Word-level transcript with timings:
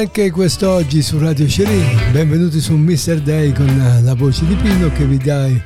Anche 0.00 0.30
quest'oggi 0.30 1.02
su 1.02 1.18
Radio 1.18 1.46
Sherry. 1.46 2.10
Benvenuti 2.10 2.58
su 2.58 2.74
Mr. 2.74 3.20
Day 3.20 3.52
con 3.52 4.00
la 4.02 4.14
voce 4.14 4.46
di 4.46 4.54
Pino 4.54 4.90
che 4.90 5.04
vi 5.04 5.18
dai 5.18 5.62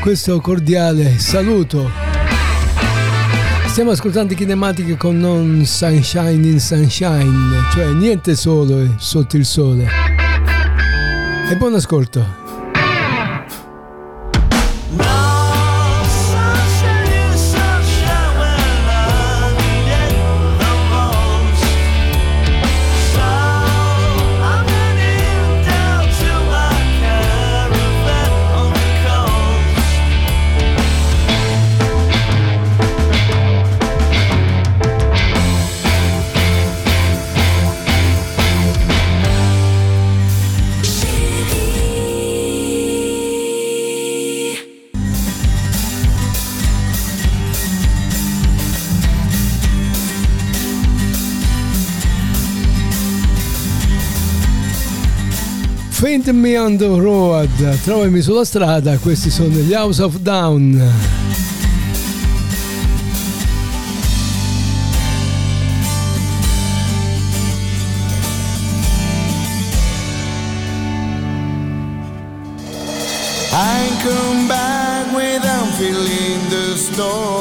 questo 0.00 0.40
cordiale 0.40 1.18
saluto. 1.18 1.90
Stiamo 3.66 3.90
ascoltando 3.90 4.32
kinematiche 4.34 4.96
con 4.96 5.18
non 5.18 5.66
sunshine 5.66 6.46
in 6.46 6.58
sunshine, 6.60 7.68
cioè 7.74 7.92
niente 7.92 8.34
sole 8.36 8.94
sotto 8.96 9.36
il 9.36 9.44
sole. 9.44 9.86
E 11.50 11.56
buon 11.56 11.74
ascolto. 11.74 12.41
Find 56.24 56.40
Me 56.40 56.56
on 56.56 56.76
the 56.76 56.86
Road, 56.86 57.48
trovami 57.82 58.20
sulla 58.20 58.44
strada, 58.44 58.96
questi 58.98 59.28
sono 59.28 59.48
gli 59.48 59.72
House 59.72 60.00
of 60.00 60.18
Down. 60.18 60.80
I 73.50 73.90
come 74.04 74.46
back 74.46 75.12
without 75.12 75.74
feeling 75.76 76.48
the 76.50 76.76
storm. 76.76 77.31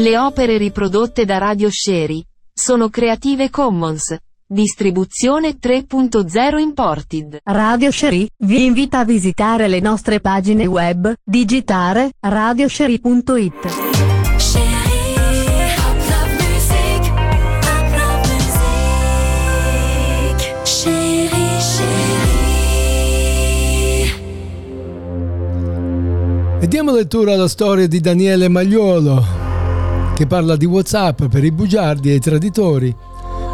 Le 0.00 0.16
opere 0.16 0.56
riprodotte 0.56 1.26
da 1.26 1.36
Radio 1.36 1.68
Sherry 1.70 2.24
sono 2.50 2.88
Creative 2.88 3.50
Commons. 3.50 4.16
Distribuzione 4.46 5.58
3.0 5.60 6.58
Imported. 6.58 7.40
Radio 7.44 7.90
Sherry 7.90 8.26
vi 8.38 8.64
invita 8.64 9.00
a 9.00 9.04
visitare 9.04 9.68
le 9.68 9.80
nostre 9.80 10.20
pagine 10.20 10.64
web, 10.64 11.12
digitare 11.22 12.12
radiosherry.it. 12.18 13.88
E 26.62 26.68
diamo 26.68 26.92
lettura 26.92 27.34
alla 27.34 27.48
storia 27.48 27.86
di 27.86 28.00
Daniele 28.00 28.48
Magliolo, 28.48 29.39
che 30.20 30.26
parla 30.26 30.54
di 30.54 30.66
WhatsApp 30.66 31.24
per 31.30 31.42
i 31.44 31.50
bugiardi 31.50 32.10
e 32.10 32.16
i 32.16 32.20
traditori. 32.20 32.94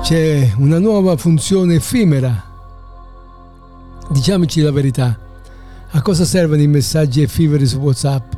C'è 0.03 0.55
una 0.57 0.81
nuova 0.81 1.17
funzione 1.17 1.77
effimera. 1.77 2.43
Diciamoci 4.09 4.61
la 4.63 4.73
verità, 4.73 5.17
a 5.89 6.03
cosa 6.03 6.25
servono 6.25 6.61
i 6.61 6.67
messaggi 6.67 7.23
effimeri 7.23 7.67
su 7.67 7.79
WhatsApp? 7.79 8.33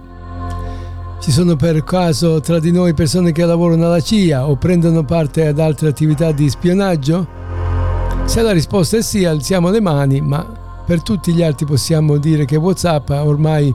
Ci 1.23 1.31
sono 1.31 1.57
per 1.57 1.83
caso 1.85 2.41
tra 2.41 2.59
di 2.59 2.71
noi 2.71 2.93
persone 2.93 3.33
che 3.33 3.47
lavorano 3.47 3.87
alla 3.87 4.01
CIA 4.01 4.47
o 4.47 4.57
prendono 4.57 5.07
parte 5.07 5.47
ad 5.47 5.59
altre 5.59 5.89
attività 5.89 6.31
di 6.31 6.51
spionaggio? 6.51 7.27
Se 8.27 8.43
la 8.43 8.53
risposta 8.53 8.99
è 8.99 9.03
sì, 9.03 9.25
alziamo 9.25 9.71
le 9.71 9.81
mani, 9.81 10.21
ma 10.21 10.45
per 10.85 11.01
tutti 11.01 11.33
gli 11.33 11.43
altri 11.43 11.65
possiamo 11.65 12.19
dire 12.19 12.45
che 12.45 12.57
WhatsApp 12.57 13.09
ormai 13.09 13.75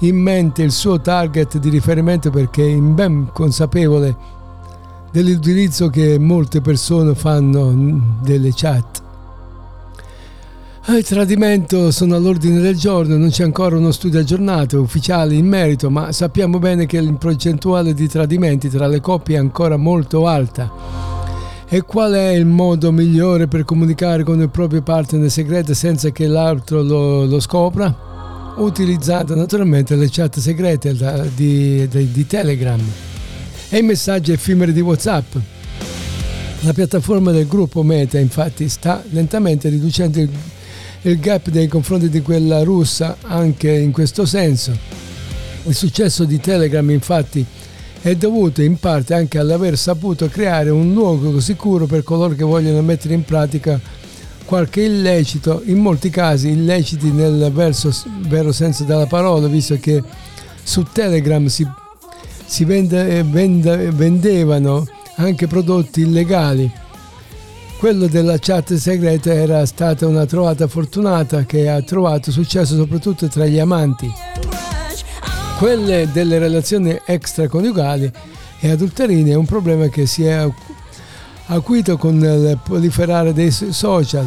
in 0.00 0.16
mente 0.16 0.62
il 0.62 0.70
suo 0.70 1.00
target 1.00 1.58
di 1.58 1.70
riferimento 1.70 2.30
perché 2.30 2.70
è 2.70 2.76
ben 2.76 3.30
consapevole 3.32 4.16
dell'utilizzo 5.10 5.88
che 5.88 6.18
molte 6.18 6.60
persone 6.60 7.14
fanno 7.14 8.18
delle 8.22 8.52
chat. 8.54 9.02
Il 10.88 11.04
tradimento 11.04 11.90
sono 11.90 12.16
all'ordine 12.16 12.60
del 12.60 12.76
giorno, 12.76 13.18
non 13.18 13.28
c'è 13.28 13.44
ancora 13.44 13.76
uno 13.76 13.90
studio 13.90 14.20
aggiornato 14.20 14.80
ufficiale 14.80 15.34
in 15.34 15.46
merito, 15.46 15.90
ma 15.90 16.12
sappiamo 16.12 16.58
bene 16.58 16.86
che 16.86 16.98
la 16.98 17.12
percentuale 17.12 17.92
di 17.92 18.08
tradimenti 18.08 18.70
tra 18.70 18.86
le 18.86 19.00
coppie 19.00 19.36
è 19.36 19.38
ancora 19.38 19.76
molto 19.76 20.26
alta. 20.26 20.72
E 21.68 21.82
qual 21.82 22.14
è 22.14 22.30
il 22.30 22.46
modo 22.46 22.90
migliore 22.90 23.48
per 23.48 23.66
comunicare 23.66 24.22
con 24.22 24.40
il 24.40 24.48
proprio 24.48 24.80
partner 24.80 25.30
segreto 25.30 25.74
senza 25.74 26.08
che 26.08 26.26
l'altro 26.26 26.80
lo, 26.80 27.26
lo 27.26 27.38
scopra? 27.38 28.17
Utilizzando 28.58 29.34
naturalmente 29.34 29.96
le 29.96 30.08
chat 30.10 30.38
segrete 30.38 30.94
di, 31.34 31.86
di, 31.88 32.10
di 32.10 32.26
Telegram 32.26 32.80
e 33.68 33.78
i 33.78 33.82
messaggi 33.82 34.32
effimeri 34.32 34.72
di 34.72 34.80
WhatsApp. 34.80 35.36
La 36.60 36.72
piattaforma 36.72 37.30
del 37.30 37.46
gruppo 37.46 37.82
Meta 37.82 38.18
infatti 38.18 38.68
sta 38.68 39.02
lentamente 39.10 39.68
riducendo 39.68 40.18
il, 40.18 40.30
il 41.02 41.20
gap 41.20 41.48
nei 41.48 41.68
confronti 41.68 42.08
di 42.08 42.20
quella 42.20 42.62
russa 42.62 43.16
anche 43.22 43.70
in 43.70 43.92
questo 43.92 44.26
senso. 44.26 44.76
Il 45.64 45.74
successo 45.74 46.24
di 46.24 46.40
Telegram 46.40 46.88
infatti 46.90 47.44
è 48.00 48.14
dovuto 48.16 48.62
in 48.62 48.78
parte 48.78 49.14
anche 49.14 49.38
all'aver 49.38 49.76
saputo 49.76 50.28
creare 50.28 50.70
un 50.70 50.92
luogo 50.92 51.40
sicuro 51.40 51.86
per 51.86 52.02
coloro 52.02 52.34
che 52.34 52.44
vogliono 52.44 52.80
mettere 52.82 53.14
in 53.14 53.24
pratica 53.24 53.80
qualche 54.48 54.80
illecito, 54.80 55.60
in 55.66 55.76
molti 55.76 56.08
casi 56.08 56.48
illeciti 56.48 57.10
nel 57.10 57.52
verso, 57.52 57.94
vero 58.20 58.50
senso 58.50 58.84
della 58.84 59.04
parola, 59.04 59.46
visto 59.46 59.76
che 59.78 60.02
su 60.62 60.86
Telegram 60.90 61.44
si, 61.48 61.68
si 62.46 62.64
vende, 62.64 63.22
vende, 63.24 63.90
vendevano 63.90 64.86
anche 65.16 65.46
prodotti 65.46 66.00
illegali. 66.00 66.72
Quello 67.78 68.06
della 68.06 68.38
chat 68.38 68.72
segreta 68.72 69.34
era 69.34 69.66
stata 69.66 70.06
una 70.06 70.24
trovata 70.24 70.66
fortunata 70.66 71.44
che 71.44 71.68
ha 71.68 71.82
trovato 71.82 72.30
successo 72.30 72.74
soprattutto 72.74 73.28
tra 73.28 73.44
gli 73.44 73.58
amanti. 73.58 74.10
Quelle 75.58 76.08
delle 76.10 76.38
relazioni 76.38 76.98
extraconiugali 77.04 78.10
e 78.60 78.70
adulterine 78.70 79.32
è 79.32 79.36
un 79.36 79.44
problema 79.44 79.88
che 79.88 80.06
si 80.06 80.24
è 80.24 80.48
acuito 81.48 81.96
con 81.96 82.16
il 82.16 82.58
proliferare 82.62 83.32
dei 83.32 83.50
social. 83.50 84.26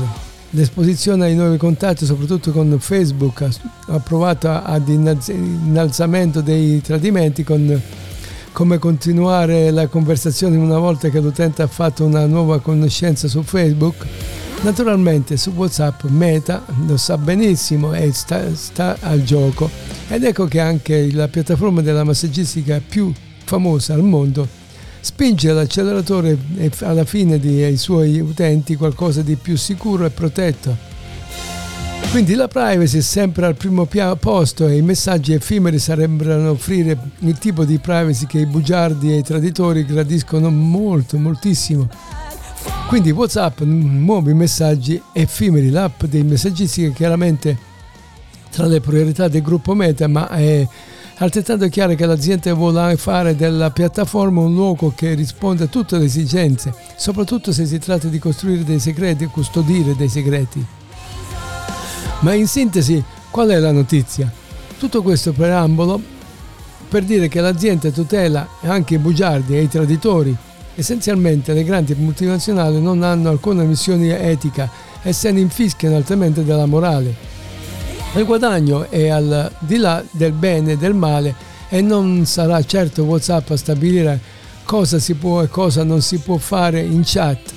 L'esposizione 0.52 1.26
ai 1.26 1.36
nuovi 1.36 1.58
contatti, 1.58 2.06
soprattutto 2.06 2.52
con 2.52 2.76
Facebook, 2.80 3.48
ha 3.88 4.00
provato 4.00 4.50
ad 4.50 4.88
innalzamento 4.90 6.42
dei 6.42 6.82
tradimenti 6.82 7.44
con 7.44 7.82
come 8.52 8.80
continuare 8.80 9.72
la 9.72 9.88
conversazione 9.88 10.58
una 10.58 10.78
volta 10.78 11.08
che 11.08 11.22
l'utente 11.22 11.62
ha 11.62 11.68
fatto 11.68 12.04
una 12.04 12.26
nuova 12.26 12.60
conoscenza 12.60 13.30
su 13.30 13.44
Facebook. 13.44 14.06
Naturalmente 14.64 15.38
su 15.38 15.52
WhatsApp 15.52 16.04
Meta 16.04 16.64
lo 16.86 16.98
sa 16.98 17.18
benissimo 17.18 17.94
e 17.94 18.12
sta, 18.12 18.54
sta 18.54 18.98
al 19.00 19.24
gioco 19.24 19.70
ed 20.10 20.24
ecco 20.24 20.46
che 20.46 20.60
anche 20.60 21.12
la 21.14 21.28
piattaforma 21.30 21.82
della 21.82 22.04
massaggistica 22.04 22.82
più 22.86 23.12
famosa 23.46 23.94
al 23.94 24.04
mondo 24.04 24.60
spinge 25.02 25.52
l'acceleratore 25.52 26.38
alla 26.82 27.04
fine 27.04 27.40
dei 27.40 27.76
suoi 27.78 28.20
utenti 28.20 28.76
qualcosa 28.76 29.22
di 29.22 29.36
più 29.36 29.58
sicuro 29.58 30.06
e 30.06 30.10
protetto. 30.12 30.90
Quindi 32.12 32.34
la 32.36 32.48
privacy 32.48 32.98
è 32.98 33.02
sempre 33.02 33.46
al 33.46 33.56
primo 33.56 33.88
posto 34.20 34.68
e 34.68 34.76
i 34.76 34.82
messaggi 34.82 35.34
effimeri 35.34 35.80
sarebbero 35.80 36.52
offrire 36.52 36.98
il 37.20 37.38
tipo 37.38 37.64
di 37.64 37.78
privacy 37.78 38.26
che 38.26 38.40
i 38.40 38.46
bugiardi 38.46 39.14
e 39.14 39.18
i 39.18 39.24
traditori 39.24 39.86
gradiscono 39.86 40.50
molto, 40.50 41.18
moltissimo. 41.18 41.88
Quindi 42.88 43.12
WhatsApp 43.12 43.62
muove 43.62 44.32
i 44.32 44.36
messaggi 44.36 45.02
effimeri, 45.14 45.70
l'app 45.70 46.04
dei 46.04 46.24
messaggisti 46.24 46.82
che 46.82 46.92
chiaramente 46.92 47.58
tra 48.52 48.66
le 48.66 48.82
priorità 48.82 49.30
del 49.30 49.42
gruppo 49.42 49.74
Meta, 49.74 50.08
ma 50.08 50.28
è 50.28 50.68
altrettanto 51.22 51.68
chiaro 51.68 51.94
che 51.94 52.06
l'azienda 52.08 52.54
vuole 52.54 52.98
fare 52.98 53.36
della 53.36 53.70
piattaforma 53.70 54.42
un 54.42 54.54
luogo 54.54 54.92
che 54.96 55.14
risponde 55.14 55.66
a 55.66 55.68
tutte 55.68 55.98
le 55.98 56.06
esigenze, 56.06 56.74
soprattutto 56.96 57.54
se 57.54 57.66
si 57.66 57.78
tratta 57.78 58.08
di 58.08 58.18
costruire 58.18 58.64
dei 58.64 58.80
segreti 58.80 59.26
e 59.26 59.28
custodire 59.28 59.96
dei 59.96 60.10
segreti. 60.10 60.66
Ma 62.22 62.34
in 62.34 62.48
sintesi, 62.48 63.04
qual 63.30 63.50
è 63.50 63.60
la 63.60 63.72
notizia? 63.72 64.32
Tutto 64.80 65.04
questo 65.04 65.32
preambolo 65.32 66.02
per 66.90 67.04
dire 67.04 67.28
che 67.28 67.40
l'azienda 67.40 67.92
tutela 67.92 68.48
anche 68.62 68.96
i 68.96 69.00
bugiardi 69.00 69.56
e 69.56 69.62
i 69.62 69.70
traditori. 69.70 70.36
Essenzialmente 70.74 71.54
le 71.54 71.64
grandi 71.64 71.94
multinazionali 71.94 72.82
non 72.82 73.04
hanno 73.04 73.30
alcuna 73.30 73.62
missione 73.62 74.20
etica 74.20 74.70
e 75.04 75.14
se 75.14 75.32
ne 75.32 75.40
infischiano 75.40 75.96
altamente 75.96 76.44
della 76.44 76.66
morale. 76.66 77.31
Il 78.14 78.26
guadagno 78.26 78.90
è 78.90 79.08
al 79.08 79.50
di 79.60 79.78
là 79.78 80.04
del 80.12 80.34
bene 80.34 80.74
e 80.74 80.78
del 80.78 80.94
male 80.94 81.34
e 81.70 81.82
non 81.82 82.26
sarà 82.26 82.62
certo 82.62 83.04
WhatsApp 83.04 83.52
a 83.52 83.56
stabilire 83.56 84.20
cosa 84.66 85.00
si 85.00 85.14
può 85.14 85.42
e 85.42 85.48
cosa 85.48 85.86
non 85.86 86.02
si 86.02 86.18
può 86.20 86.36
fare 86.36 86.82
in 86.82 87.04
chat. 87.06 87.54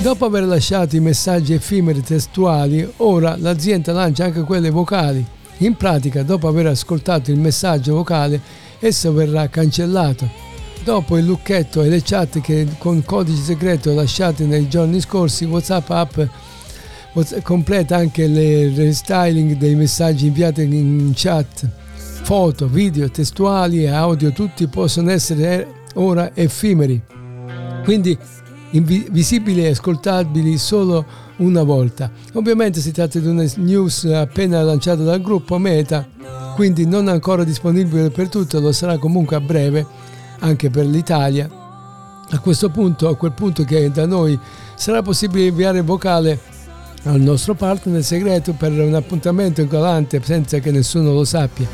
Dopo 0.00 0.24
aver 0.24 0.46
lasciato 0.46 0.96
i 0.96 1.00
messaggi 1.00 1.52
effimeri 1.52 2.02
testuali, 2.02 2.86
ora 2.96 3.36
l'azienda 3.38 3.92
lancia 3.92 4.24
anche 4.24 4.42
quelli 4.42 4.68
vocali. 4.68 5.24
In 5.58 5.76
pratica, 5.76 6.24
dopo 6.24 6.48
aver 6.48 6.66
ascoltato 6.66 7.30
il 7.30 7.38
messaggio 7.38 7.94
vocale, 7.94 8.40
esso 8.80 9.12
verrà 9.12 9.48
cancellato. 9.48 10.28
Dopo 10.82 11.16
il 11.16 11.24
lucchetto 11.24 11.82
e 11.82 11.88
le 11.88 12.02
chat 12.02 12.40
che 12.40 12.66
con 12.78 13.04
codice 13.04 13.42
segreto 13.42 13.94
lasciati 13.94 14.44
nei 14.44 14.66
giorni 14.66 15.00
scorsi, 15.00 15.44
WhatsApp 15.44 15.88
app 15.90 16.20
completa 17.42 17.96
anche 17.96 18.22
il 18.24 18.74
restyling 18.74 19.56
dei 19.56 19.74
messaggi 19.74 20.26
inviati 20.26 20.62
in 20.62 21.12
chat, 21.14 21.68
foto, 22.22 22.66
video, 22.66 23.10
testuali 23.10 23.84
e 23.84 23.88
audio, 23.88 24.32
tutti 24.32 24.66
possono 24.66 25.10
essere 25.10 25.80
ora 25.94 26.30
effimeri, 26.34 27.00
quindi 27.84 28.16
visibili 28.70 29.64
e 29.64 29.70
ascoltabili 29.70 30.56
solo 30.56 31.04
una 31.36 31.62
volta. 31.62 32.10
Ovviamente 32.32 32.80
si 32.80 32.92
tratta 32.92 33.18
di 33.18 33.26
una 33.26 33.44
news 33.56 34.04
appena 34.04 34.62
lanciata 34.62 35.02
dal 35.02 35.20
gruppo 35.20 35.58
Meta, 35.58 36.08
quindi 36.54 36.86
non 36.86 37.08
ancora 37.08 37.44
disponibile 37.44 38.08
per 38.10 38.28
tutti, 38.28 38.58
lo 38.58 38.72
sarà 38.72 38.96
comunque 38.96 39.36
a 39.36 39.40
breve 39.40 39.84
anche 40.38 40.70
per 40.70 40.86
l'Italia. 40.86 41.48
A 42.30 42.38
questo 42.38 42.70
punto, 42.70 43.08
a 43.08 43.16
quel 43.16 43.32
punto 43.32 43.64
che 43.64 43.90
da 43.90 44.06
noi 44.06 44.38
sarà 44.74 45.02
possibile 45.02 45.46
inviare 45.46 45.82
vocale 45.82 46.40
al 47.04 47.20
nostro 47.20 47.54
partner 47.54 48.02
segreto 48.02 48.52
per 48.52 48.72
un 48.72 48.94
appuntamento 48.94 49.60
incolante 49.60 50.20
senza 50.22 50.58
che 50.58 50.70
nessuno 50.70 51.12
lo 51.12 51.24
sappia. 51.24 51.66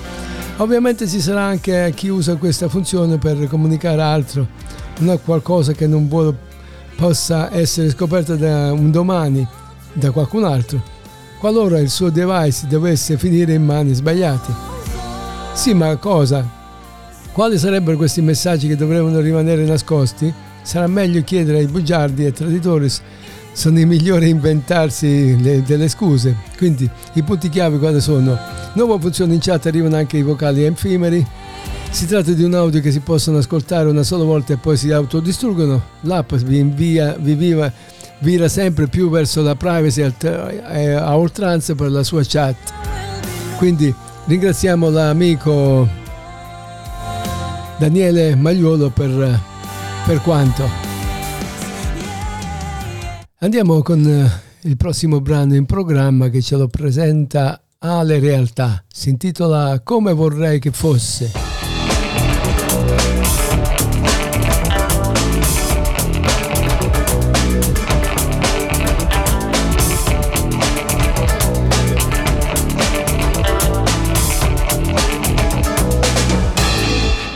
Ovviamente 0.58 1.06
ci 1.06 1.20
sarà 1.20 1.42
anche 1.42 1.92
chi 1.94 2.08
usa 2.08 2.36
questa 2.36 2.68
funzione 2.68 3.18
per 3.18 3.46
comunicare 3.46 4.02
altro, 4.02 4.46
non 4.98 5.20
qualcosa 5.22 5.72
che 5.72 5.86
non 5.86 6.08
vuole 6.08 6.34
possa 6.96 7.54
essere 7.54 7.90
scoperto 7.90 8.34
da 8.34 8.72
un 8.72 8.90
domani 8.90 9.46
da 9.92 10.10
qualcun 10.10 10.44
altro, 10.44 10.82
qualora 11.38 11.78
il 11.78 11.90
suo 11.90 12.10
device 12.10 12.66
dovesse 12.66 13.16
finire 13.16 13.52
in 13.52 13.64
mani 13.64 13.94
sbagliate. 13.94 14.52
Sì, 15.52 15.74
ma 15.74 15.94
cosa? 15.96 16.44
Quali 17.32 17.56
sarebbero 17.56 17.96
questi 17.96 18.20
messaggi 18.20 18.66
che 18.66 18.74
dovrebbero 18.74 19.20
rimanere 19.20 19.64
nascosti? 19.64 20.32
Sarà 20.62 20.88
meglio 20.88 21.22
chiedere 21.22 21.58
ai 21.58 21.66
bugiardi 21.66 22.26
e 22.26 22.32
traditori 22.32 22.88
sono 23.58 23.80
i 23.80 23.86
migliori 23.86 24.26
a 24.26 24.28
inventarsi 24.28 25.36
le, 25.42 25.64
delle 25.64 25.88
scuse. 25.88 26.36
Quindi 26.56 26.88
i 27.14 27.22
punti 27.24 27.48
chiave 27.48 27.78
quali 27.78 28.00
sono? 28.00 28.38
Nuova 28.74 29.00
funzione 29.00 29.34
in 29.34 29.40
chat 29.40 29.66
arrivano 29.66 29.96
anche 29.96 30.16
i 30.16 30.22
vocali 30.22 30.62
effimeri. 30.62 31.26
Si 31.90 32.06
tratta 32.06 32.30
di 32.30 32.44
un 32.44 32.54
audio 32.54 32.80
che 32.80 32.92
si 32.92 33.00
possono 33.00 33.38
ascoltare 33.38 33.88
una 33.88 34.04
sola 34.04 34.22
volta 34.22 34.52
e 34.52 34.58
poi 34.58 34.76
si 34.76 34.92
autodistruggono. 34.92 35.82
L'app 36.02 36.34
vi 36.34 36.58
invia, 36.58 37.16
vi 37.18 37.34
viva, 37.34 37.72
vira 38.20 38.46
sempre 38.46 38.86
più 38.86 39.10
verso 39.10 39.42
la 39.42 39.56
privacy 39.56 40.02
a 40.02 41.16
oltranza 41.16 41.74
per 41.74 41.90
la 41.90 42.04
sua 42.04 42.22
chat. 42.24 42.56
Quindi 43.56 43.92
ringraziamo 44.26 44.88
l'amico 44.88 45.88
Daniele 47.76 48.36
Magliuolo 48.36 48.90
per, 48.90 49.40
per 50.06 50.20
quanto. 50.22 50.87
Andiamo 53.40 53.82
con 53.82 54.04
eh, 54.04 54.28
il 54.62 54.76
prossimo 54.76 55.20
brano 55.20 55.54
in 55.54 55.64
programma 55.64 56.28
che 56.28 56.42
ce 56.42 56.56
lo 56.56 56.66
presenta 56.66 57.62
Ale 57.78 58.18
Realtà. 58.18 58.82
Si 58.88 59.10
intitola 59.10 59.80
Come 59.84 60.12
vorrei 60.12 60.58
che 60.58 60.72
fosse. 60.72 61.30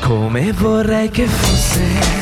Come 0.01 0.53
vorrei 0.53 1.09
che 1.11 1.27
fosse 1.27 2.22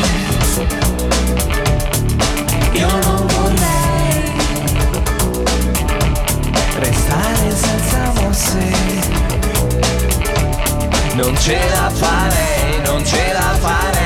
Non 11.31 11.39
ce 11.39 11.53
la 11.53 11.89
farei, 11.89 12.81
non 12.83 13.05
ce 13.05 13.15
la 13.31 13.55
farei. 13.61 14.00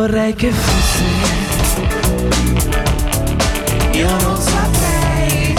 Vorrei 0.00 0.34
che 0.34 0.50
fosse. 0.50 1.04
Io 3.92 4.08
non 4.22 4.36
saprei 4.40 5.54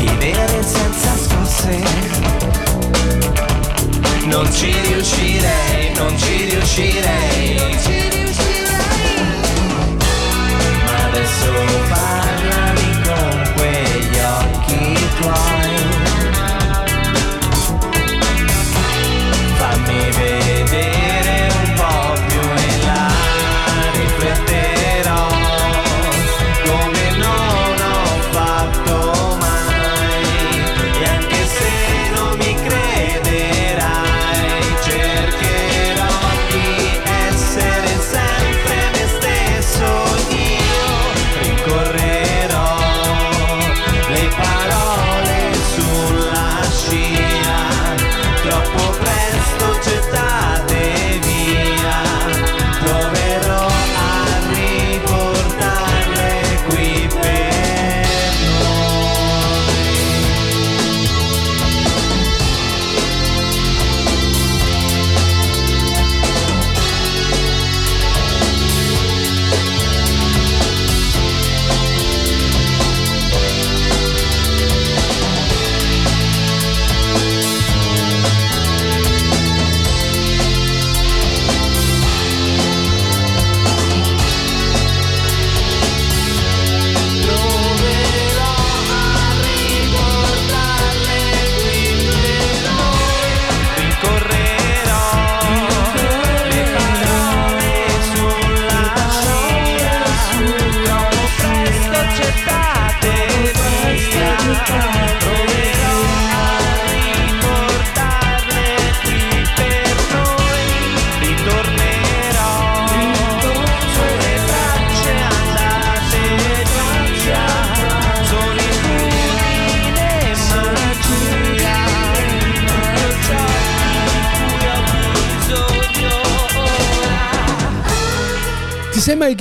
vivere 0.00 0.62
senza 0.62 1.12
scosse. 1.24 1.82
Non 4.24 4.50
ci 4.54 4.72
riuscirei, 4.86 5.92
non 5.94 6.18
ci 6.18 6.44
riuscirei. 6.48 7.31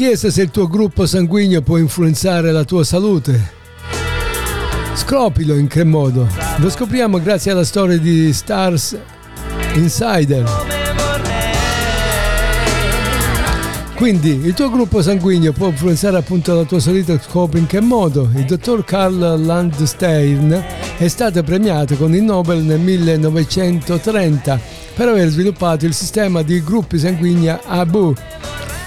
Chiesto 0.08 0.32
se 0.32 0.42
il 0.42 0.50
tuo 0.50 0.68
gruppo 0.68 1.06
sanguigno 1.06 1.62
può 1.62 1.78
influenzare 1.78 2.52
la 2.52 2.64
tua 2.64 2.84
salute? 2.84 3.52
Scopilo 4.96 5.54
in 5.54 5.68
che 5.68 5.84
modo? 5.84 6.28
Lo 6.58 6.72
scopriamo 6.72 7.22
grazie 7.22 7.52
alla 7.52 7.64
storia 7.64 8.00
di 8.00 8.34
Stars 8.34 8.98
Insider. 9.76 10.50
Quindi 13.94 14.30
il 14.44 14.56
tuo 14.56 14.72
gruppo 14.72 15.04
sanguigno 15.04 15.52
può 15.52 15.68
influenzare 15.68 16.18
appunto 16.18 16.56
la 16.56 16.64
tua 16.64 16.80
salute, 16.80 17.22
scopri 17.22 17.60
in 17.60 17.68
che 17.68 17.80
modo. 17.80 18.28
Il 18.34 18.46
dottor 18.46 18.84
Karl 18.84 19.46
Landstein 19.46 20.66
è 20.98 21.08
stato 21.10 21.44
premiato 21.44 21.96
con 21.96 22.16
il 22.16 22.24
Nobel 22.24 22.64
nel 22.64 22.80
1930 22.80 24.60
per 24.96 25.10
aver 25.10 25.30
sviluppato 25.30 25.86
il 25.86 25.94
sistema 25.94 26.42
di 26.42 26.64
gruppi 26.64 26.98
sanguigni 26.98 27.50
ABU 27.50 28.16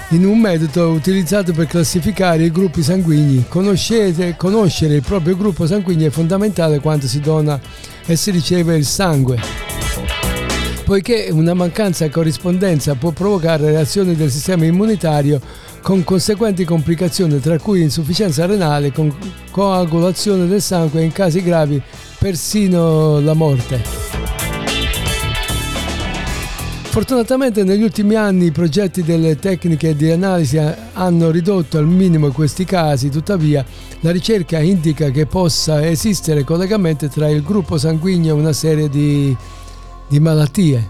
in 0.09 0.25
un 0.25 0.39
metodo 0.39 0.89
utilizzato 0.89 1.51
per 1.51 1.65
classificare 1.67 2.43
i 2.45 2.51
gruppi 2.51 2.83
sanguigni. 2.83 3.45
Conoscete, 3.47 4.35
conoscere 4.37 4.95
il 4.95 5.01
proprio 5.01 5.35
gruppo 5.35 5.65
sanguigno 5.65 6.07
è 6.07 6.11
fondamentale 6.11 6.79
quando 6.79 7.07
si 7.07 7.19
dona 7.19 7.59
e 8.05 8.15
si 8.15 8.31
riceve 8.31 8.77
il 8.77 8.85
sangue. 8.85 9.39
Poiché 10.83 11.29
una 11.31 11.55
mancanza 11.55 12.05
di 12.05 12.11
corrispondenza 12.11 12.93
può 12.93 13.09
provocare 13.09 13.71
reazioni 13.71 14.15
del 14.15 14.29
sistema 14.29 14.65
immunitario 14.65 15.41
con 15.81 16.03
conseguenti 16.03 16.63
complicazioni 16.63 17.39
tra 17.39 17.57
cui 17.57 17.81
insufficienza 17.81 18.45
renale, 18.45 18.91
con 18.91 19.13
coagulazione 19.49 20.47
del 20.47 20.61
sangue 20.61 21.01
e 21.01 21.05
in 21.05 21.11
casi 21.11 21.41
gravi 21.41 21.81
persino 22.19 23.19
la 23.19 23.33
morte. 23.33 24.14
Fortunatamente 26.95 27.65
negli 27.65 27.83
ultimi 27.83 28.15
anni 28.15 28.45
i 28.45 28.51
progetti 28.51 29.03
delle 29.03 29.35
tecniche 29.35 29.97
di 29.97 30.09
analisi 30.11 30.57
hanno 30.93 31.29
ridotto 31.29 31.77
al 31.77 31.85
minimo 31.85 32.31
questi 32.31 32.63
casi, 32.63 33.09
tuttavia 33.09 33.65
la 33.99 34.11
ricerca 34.11 34.59
indica 34.59 35.09
che 35.09 35.25
possa 35.25 35.85
esistere 35.85 36.45
collegamento 36.45 37.09
tra 37.09 37.27
il 37.27 37.43
gruppo 37.43 37.77
sanguigno 37.77 38.29
e 38.29 38.39
una 38.39 38.53
serie 38.53 38.87
di, 38.87 39.35
di 40.07 40.19
malattie. 40.21 40.89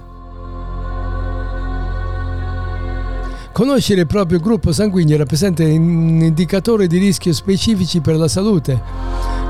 Conoscere 3.51 4.01
il 4.01 4.07
proprio 4.07 4.39
gruppo 4.39 4.71
sanguigno 4.71 5.17
rappresenta 5.17 5.63
un 5.63 6.21
indicatore 6.21 6.85
di 6.85 6.99
rischio 6.99 7.33
specifici 7.33 7.99
per 7.99 8.15
la 8.15 8.27
salute, 8.27 8.79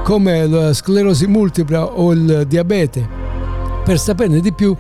come 0.06 0.48
la 0.48 0.74
sclerosi 0.74 1.28
multipla 1.28 1.84
o 1.84 2.14
il 2.14 2.46
diabete. 2.48 3.06
Per 3.84 4.00
saperne 4.00 4.40
di 4.40 4.54
più, 4.54 4.74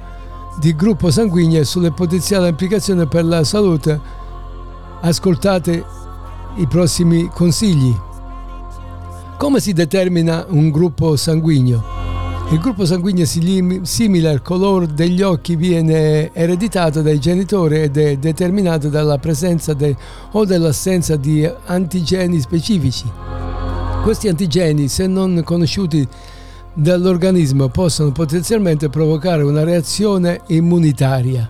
di 0.58 0.76
gruppo 0.76 1.12
sanguigno 1.12 1.60
e 1.60 1.66
sulle 1.66 1.92
potenziali 1.92 2.48
implicazioni 2.48 3.06
per 3.08 3.26
la 3.26 3.44
salute, 3.44 4.00
ascoltate 5.02 5.84
i 6.56 6.68
prossimi 6.68 7.30
consigli. 7.34 7.94
Come 9.38 9.60
si 9.60 9.74
determina 9.74 10.46
un 10.50 10.72
gruppo 10.72 11.16
sanguigno? 11.16 11.94
Il 12.52 12.60
gruppo 12.60 12.86
sanguigno 12.86 13.26
simile 13.26 14.30
al 14.30 14.44
colore 14.44 14.94
degli 14.94 15.24
occhi 15.24 15.56
viene 15.56 16.32
ereditato 16.32 17.02
dai 17.02 17.20
genitori 17.20 17.82
ed 17.82 17.98
è 17.98 18.18
determinato 18.18 18.88
dalla 18.88 19.18
presenza 19.18 19.74
de, 19.74 19.96
o 20.32 20.46
dall'assenza 20.46 21.16
di 21.16 21.50
antigeni 21.66 22.40
specifici. 22.40 23.10
Questi 24.04 24.28
antigeni, 24.28 24.88
se 24.88 25.08
non 25.08 25.42
conosciuti 25.44 26.08
dall'organismo 26.76 27.70
possono 27.70 28.12
potenzialmente 28.12 28.90
provocare 28.90 29.44
una 29.44 29.64
reazione 29.64 30.42
immunitaria. 30.48 31.50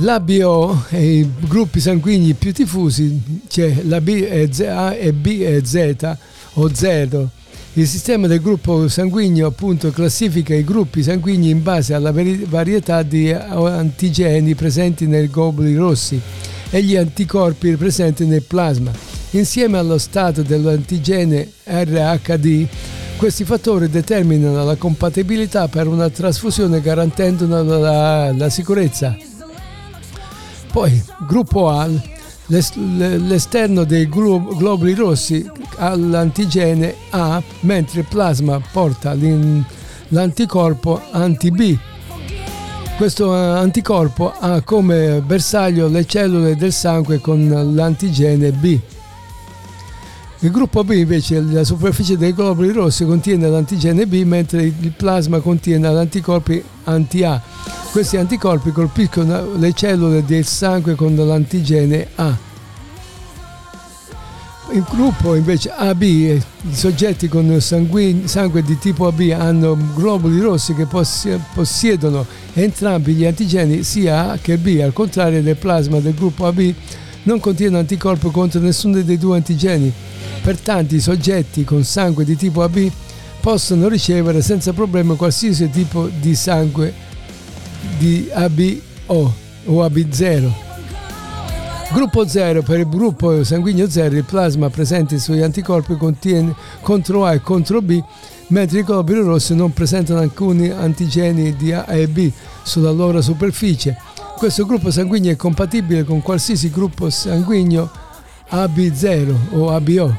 L'ABO 0.00 0.84
e 0.90 1.18
i 1.18 1.30
gruppi 1.40 1.80
sanguigni 1.80 2.34
più 2.34 2.52
diffusi, 2.52 3.40
cioè 3.48 3.82
la 3.84 4.00
B 4.00 4.08
e 4.08 4.48
A 4.68 4.94
e 4.94 5.12
B 5.12 5.40
e 5.40 5.64
Z 5.64 6.16
o 6.54 6.72
0. 6.72 7.30
Il 7.74 7.86
sistema 7.86 8.26
del 8.26 8.40
gruppo 8.40 8.88
sanguigno 8.88 9.46
appunto 9.46 9.90
classifica 9.90 10.54
i 10.54 10.64
gruppi 10.64 11.02
sanguigni 11.02 11.50
in 11.50 11.62
base 11.62 11.94
alla 11.94 12.12
varietà 12.12 13.02
di 13.02 13.32
antigeni 13.32 14.54
presenti 14.54 15.06
nei 15.06 15.28
globuli 15.28 15.74
rossi 15.74 16.20
e 16.70 16.82
gli 16.82 16.96
anticorpi 16.96 17.76
presenti 17.76 18.24
nel 18.24 18.42
plasma. 18.42 19.07
Insieme 19.32 19.76
allo 19.76 19.98
stato 19.98 20.42
dell'antigene 20.42 21.50
RHD, 21.64 22.66
questi 23.18 23.44
fattori 23.44 23.90
determinano 23.90 24.64
la 24.64 24.76
compatibilità 24.76 25.68
per 25.68 25.86
una 25.86 26.08
trasfusione 26.08 26.80
garantendo 26.80 27.46
la, 27.46 28.32
la 28.32 28.48
sicurezza. 28.48 29.14
Poi, 30.72 31.02
gruppo 31.26 31.68
A, 31.68 31.88
l'esterno 32.46 33.84
dei 33.84 34.08
globuli 34.08 34.94
rossi 34.94 35.46
all'antigene 35.76 36.94
A, 37.10 37.42
mentre 37.60 38.00
il 38.00 38.06
plasma 38.08 38.58
porta 38.72 39.14
l'anticorpo 40.08 41.02
anti-B. 41.10 41.76
Questo 42.96 43.32
anticorpo 43.32 44.32
ha 44.38 44.62
come 44.62 45.20
bersaglio 45.20 45.86
le 45.88 46.06
cellule 46.06 46.56
del 46.56 46.72
sangue 46.72 47.20
con 47.20 47.72
l'antigene 47.74 48.52
B. 48.52 48.78
Il 50.40 50.52
gruppo 50.52 50.84
B 50.84 50.90
invece, 50.92 51.40
la 51.40 51.64
superficie 51.64 52.16
dei 52.16 52.32
globuli 52.32 52.70
rossi 52.70 53.04
contiene 53.04 53.48
l'antigene 53.48 54.06
B 54.06 54.22
mentre 54.22 54.62
il 54.62 54.92
plasma 54.96 55.40
contiene 55.40 55.90
l'anticorpi 55.90 56.62
anti-A. 56.84 57.42
Questi 57.90 58.16
anticorpi 58.18 58.70
colpiscono 58.70 59.56
le 59.56 59.72
cellule 59.72 60.24
del 60.24 60.44
sangue 60.44 60.94
con 60.94 61.16
l'antigene 61.16 62.06
A. 62.14 62.36
Il 64.70 64.84
gruppo 64.88 65.34
invece 65.34 65.72
AB, 65.74 66.02
i 66.02 66.40
soggetti 66.70 67.26
con 67.26 67.60
sangue 67.60 68.62
di 68.62 68.78
tipo 68.78 69.08
AB 69.08 69.34
hanno 69.36 69.76
globuli 69.96 70.38
rossi 70.38 70.72
che 70.72 70.86
possiedono 70.86 72.24
entrambi 72.52 73.14
gli 73.14 73.24
antigeni 73.24 73.82
sia 73.82 74.30
A 74.30 74.38
che 74.40 74.56
B, 74.56 74.78
al 74.80 74.92
contrario 74.92 75.42
del 75.42 75.56
plasma 75.56 75.98
del 75.98 76.14
gruppo 76.14 76.46
AB 76.46 76.74
non 77.28 77.40
contiene 77.40 77.76
anticorpo 77.76 78.30
contro 78.30 78.58
nessuno 78.58 79.02
dei 79.02 79.18
due 79.18 79.36
antigeni 79.36 79.92
Pertanto 80.42 80.94
i 80.94 81.00
soggetti 81.00 81.62
con 81.62 81.84
sangue 81.84 82.24
di 82.24 82.34
tipo 82.34 82.62
AB 82.62 82.90
possono 83.40 83.88
ricevere 83.88 84.40
senza 84.40 84.72
problema 84.72 85.14
qualsiasi 85.14 85.68
tipo 85.68 86.08
di 86.20 86.34
sangue 86.34 86.94
di 87.98 88.30
ABO 88.32 89.32
o 89.66 89.86
AB0. 89.86 90.50
Gruppo 91.92 92.26
0 92.26 92.62
per 92.62 92.78
il 92.80 92.88
gruppo 92.88 93.44
sanguigno 93.44 93.88
0 93.88 94.16
il 94.16 94.24
plasma 94.24 94.70
presente 94.70 95.18
sugli 95.18 95.42
anticorpi 95.42 95.96
contiene 95.96 96.54
contro 96.80 97.26
A 97.26 97.34
e 97.34 97.40
contro 97.40 97.82
B 97.82 98.02
mentre 98.48 98.80
i 98.80 98.84
globuli 98.84 99.20
rossi 99.20 99.54
non 99.54 99.72
presentano 99.72 100.20
alcuni 100.20 100.70
antigeni 100.70 101.56
di 101.56 101.72
A 101.72 101.84
e 101.88 102.08
B 102.08 102.30
sulla 102.62 102.90
loro 102.90 103.20
superficie. 103.20 103.96
Questo 104.38 104.66
gruppo 104.66 104.92
sanguigno 104.92 105.32
è 105.32 105.36
compatibile 105.36 106.04
con 106.04 106.22
qualsiasi 106.22 106.70
gruppo 106.70 107.10
sanguigno 107.10 107.90
AB0 108.50 109.34
o 109.54 109.70
ABO. 109.72 110.16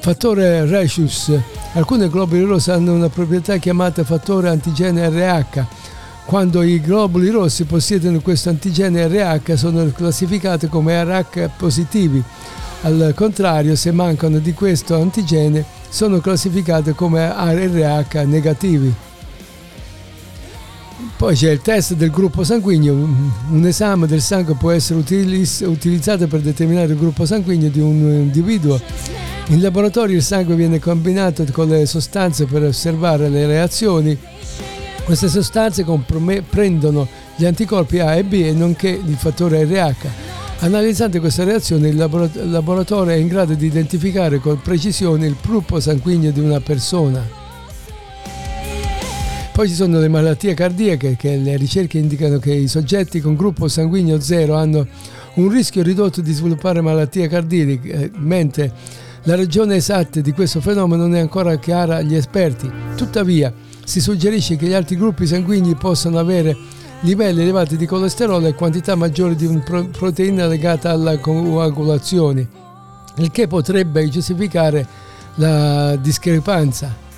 Fattore 0.00 0.64
Rhesus. 0.64 1.30
Alcuni 1.74 2.08
globuli 2.08 2.40
rossi 2.40 2.70
hanno 2.70 2.94
una 2.94 3.10
proprietà 3.10 3.58
chiamata 3.58 4.04
fattore 4.04 4.48
antigene 4.48 5.10
RH. 5.10 5.64
Quando 6.24 6.62
i 6.62 6.80
globuli 6.80 7.28
rossi 7.28 7.64
possiedono 7.64 8.20
questo 8.20 8.48
antigene 8.48 9.06
RH 9.06 9.52
sono 9.52 9.84
classificati 9.92 10.68
come 10.68 11.04
RH 11.04 11.50
positivi. 11.58 12.24
Al 12.80 13.12
contrario, 13.14 13.76
se 13.76 13.92
mancano 13.92 14.38
di 14.38 14.54
questo 14.54 14.94
antigene, 14.98 15.62
sono 15.90 16.20
classificati 16.20 16.94
come 16.94 17.28
RH 17.28 18.24
negativi. 18.24 18.94
Poi 21.20 21.34
c'è 21.34 21.50
il 21.50 21.60
test 21.60 21.96
del 21.96 22.10
gruppo 22.10 22.44
sanguigno, 22.44 22.94
un 22.94 23.66
esame 23.66 24.06
del 24.06 24.22
sangue 24.22 24.54
può 24.54 24.70
essere 24.70 25.00
utilizzato 25.00 26.26
per 26.26 26.40
determinare 26.40 26.86
il 26.86 26.98
gruppo 26.98 27.26
sanguigno 27.26 27.68
di 27.68 27.78
un 27.78 27.98
individuo. 28.10 28.80
In 29.48 29.60
laboratorio 29.60 30.16
il 30.16 30.22
sangue 30.22 30.54
viene 30.54 30.78
combinato 30.78 31.44
con 31.52 31.68
le 31.68 31.84
sostanze 31.84 32.46
per 32.46 32.62
osservare 32.62 33.28
le 33.28 33.46
reazioni. 33.46 34.16
Queste 35.04 35.28
sostanze 35.28 35.84
prendono 36.48 37.06
gli 37.36 37.44
anticorpi 37.44 37.98
A 37.98 38.14
e 38.14 38.24
B 38.24 38.32
e 38.32 38.52
nonché 38.52 38.88
il 38.88 39.16
fattore 39.16 39.64
RH. 39.64 40.06
Analizzando 40.60 41.20
queste 41.20 41.44
reazioni 41.44 41.88
il 41.88 41.96
laboratorio 41.96 43.12
è 43.12 43.16
in 43.16 43.28
grado 43.28 43.52
di 43.52 43.66
identificare 43.66 44.38
con 44.38 44.58
precisione 44.62 45.26
il 45.26 45.36
gruppo 45.44 45.80
sanguigno 45.80 46.30
di 46.30 46.40
una 46.40 46.60
persona. 46.60 47.39
Poi 49.60 49.68
ci 49.68 49.74
sono 49.74 49.98
le 49.98 50.08
malattie 50.08 50.54
cardiache 50.54 51.16
che 51.16 51.36
le 51.36 51.58
ricerche 51.58 51.98
indicano 51.98 52.38
che 52.38 52.50
i 52.50 52.66
soggetti 52.66 53.20
con 53.20 53.36
gruppo 53.36 53.68
sanguigno 53.68 54.18
zero 54.18 54.54
hanno 54.54 54.86
un 55.34 55.50
rischio 55.50 55.82
ridotto 55.82 56.22
di 56.22 56.32
sviluppare 56.32 56.80
malattie 56.80 57.28
cardiache, 57.28 57.80
eh, 57.82 58.10
mentre 58.16 58.72
la 59.24 59.36
ragione 59.36 59.74
esatta 59.74 60.22
di 60.22 60.32
questo 60.32 60.62
fenomeno 60.62 61.02
non 61.02 61.14
è 61.14 61.20
ancora 61.20 61.58
chiara 61.58 61.96
agli 61.96 62.14
esperti. 62.14 62.72
Tuttavia, 62.96 63.52
si 63.84 64.00
suggerisce 64.00 64.56
che 64.56 64.64
gli 64.64 64.72
altri 64.72 64.96
gruppi 64.96 65.26
sanguigni 65.26 65.74
possano 65.74 66.18
avere 66.18 66.56
livelli 67.00 67.42
elevati 67.42 67.76
di 67.76 67.84
colesterolo 67.84 68.46
e 68.46 68.54
quantità 68.54 68.94
maggiori 68.94 69.36
di 69.36 69.44
una 69.44 69.62
proteina 69.92 70.46
legata 70.46 70.88
alla 70.88 71.18
coagulazione, 71.18 72.48
il 73.16 73.30
che 73.30 73.46
potrebbe 73.46 74.08
giustificare 74.08 74.86
la 75.34 75.96
discrepanza. 75.96 77.08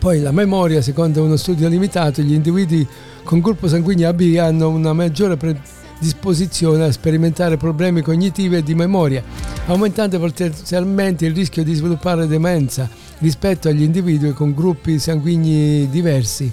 Poi 0.00 0.18
la 0.22 0.32
memoria, 0.32 0.80
secondo 0.80 1.22
uno 1.22 1.36
studio 1.36 1.68
limitato, 1.68 2.22
gli 2.22 2.32
individui 2.32 2.88
con 3.22 3.40
gruppo 3.40 3.68
sanguigno 3.68 4.08
AB 4.08 4.34
hanno 4.38 4.70
una 4.70 4.94
maggiore 4.94 5.36
predisposizione 5.36 6.84
a 6.84 6.90
sperimentare 6.90 7.58
problemi 7.58 8.00
cognitivi 8.00 8.56
e 8.56 8.62
di 8.62 8.74
memoria, 8.74 9.22
aumentando 9.66 10.18
potenzialmente 10.18 11.26
il 11.26 11.34
rischio 11.34 11.62
di 11.62 11.74
sviluppare 11.74 12.26
demenza 12.26 12.88
rispetto 13.18 13.68
agli 13.68 13.82
individui 13.82 14.32
con 14.32 14.54
gruppi 14.54 14.98
sanguigni 14.98 15.86
diversi. 15.90 16.50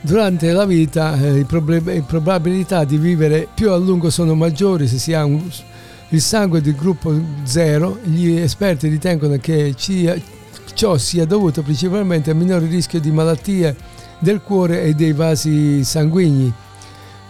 Durante 0.00 0.50
la 0.52 0.64
vita 0.64 1.20
eh, 1.20 1.32
le 1.32 2.02
probabilità 2.06 2.84
di 2.84 2.96
vivere 2.96 3.46
più 3.54 3.72
a 3.72 3.76
lungo 3.76 4.08
sono 4.08 4.34
maggiori 4.34 4.88
se 4.88 4.96
si 4.96 5.12
ha 5.12 5.22
un, 5.22 5.42
il 6.08 6.22
sangue 6.22 6.62
del 6.62 6.76
gruppo 6.76 7.14
0. 7.42 7.98
Gli 8.04 8.38
esperti 8.38 8.88
ritengono 8.88 9.36
che 9.36 9.74
ciò 10.74 10.96
sia 10.98 11.24
dovuto 11.24 11.62
principalmente 11.62 12.30
al 12.30 12.36
minore 12.36 12.66
rischio 12.66 13.00
di 13.00 13.10
malattie 13.10 13.74
del 14.18 14.40
cuore 14.40 14.82
e 14.82 14.94
dei 14.94 15.12
vasi 15.12 15.84
sanguigni. 15.84 16.52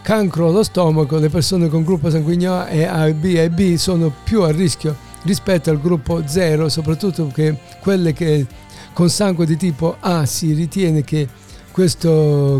Cancro 0.03 0.49
allo 0.49 0.62
stomaco, 0.62 1.18
le 1.18 1.29
persone 1.29 1.68
con 1.68 1.83
gruppo 1.83 2.11
sanguigno 2.11 2.55
A 2.55 2.68
e 2.68 2.85
A, 2.85 3.11
B 3.12 3.35
e 3.37 3.51
B 3.51 3.75
sono 3.75 4.12
più 4.22 4.42
a 4.42 4.51
rischio 4.51 4.96
rispetto 5.22 5.70
al 5.70 5.81
gruppo 5.81 6.22
0, 6.25 6.68
soprattutto 6.68 7.27
che 7.35 7.59
quelle 7.81 8.12
che 8.12 8.46
con 8.92 9.11
sangue 9.11 9.46
di 9.46 9.57
tipo 9.57 9.96
A 10.01 10.25
si 10.25 10.53
ritiene 10.53 11.03
che 11.03 11.29
questa 11.72 12.09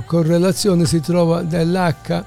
correlazione 0.05 0.85
si 0.85 1.01
trova 1.01 1.41
nell'H 1.41 2.25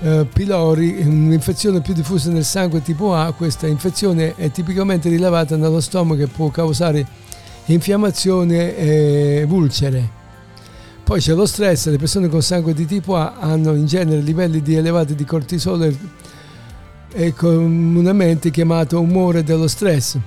eh, 0.00 0.26
pylori, 0.32 1.00
un'infezione 1.00 1.80
più 1.80 1.92
diffusa 1.92 2.30
nel 2.30 2.44
sangue 2.44 2.82
tipo 2.82 3.14
A, 3.14 3.32
questa 3.32 3.66
infezione 3.66 4.34
è 4.36 4.50
tipicamente 4.50 5.08
rilevata 5.08 5.56
nello 5.56 5.80
stomaco 5.80 6.22
e 6.22 6.28
può 6.28 6.50
causare 6.50 7.04
infiammazione 7.72 8.76
e 8.76 9.44
vulcere. 9.46 10.16
Poi 11.04 11.20
c'è 11.20 11.32
lo 11.32 11.46
stress, 11.46 11.88
le 11.88 11.96
persone 11.96 12.28
con 12.28 12.42
sangue 12.42 12.74
di 12.74 12.84
tipo 12.84 13.16
A 13.16 13.34
hanno 13.38 13.74
in 13.74 13.86
genere 13.86 14.20
livelli 14.20 14.60
di 14.60 14.74
elevati 14.74 15.14
di 15.14 15.24
cortisolo 15.24 15.90
e 17.12 17.32
comunemente 17.32 18.50
chiamato 18.50 19.00
umore 19.00 19.42
dello 19.42 19.68
stress. 19.68 20.18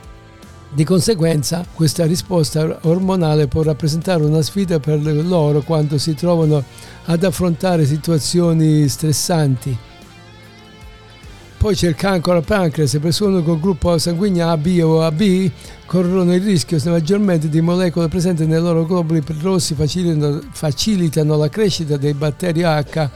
Di 0.74 0.84
conseguenza, 0.84 1.66
questa 1.74 2.06
risposta 2.06 2.80
ormonale 2.84 3.48
può 3.48 3.62
rappresentare 3.62 4.24
una 4.24 4.42
sfida 4.42 4.80
per 4.80 5.02
loro 5.04 5.62
quando 5.62 5.98
si 5.98 6.16
trovano 6.16 6.64
ad 7.06 7.24
affrontare 7.24 7.86
situazioni 7.86 8.88
stressanti. 8.88 9.78
Poi 11.62 11.76
c'è 11.76 11.90
il 11.90 11.96
cancro 11.96 12.34
al 12.34 12.44
pancreas, 12.44 12.98
persone 13.00 13.44
con 13.44 13.60
gruppo 13.60 13.96
sanguigno 14.00 14.50
AB 14.50 14.80
o 14.82 15.04
AB 15.04 15.52
corrono 15.86 16.34
il 16.34 16.42
rischio 16.42 16.80
maggiormente 16.86 17.50
di 17.50 17.62
molecole 17.62 18.08
presenti 18.08 18.48
nei 18.48 18.60
loro 18.60 18.84
globuli 18.84 19.22
rossi 19.40 19.76
facilitano, 19.76 20.42
facilitano 20.52 21.38
la 21.38 21.50
crescita 21.50 21.98
dei 21.98 22.16
batteri 22.16 22.64
H 22.64 23.10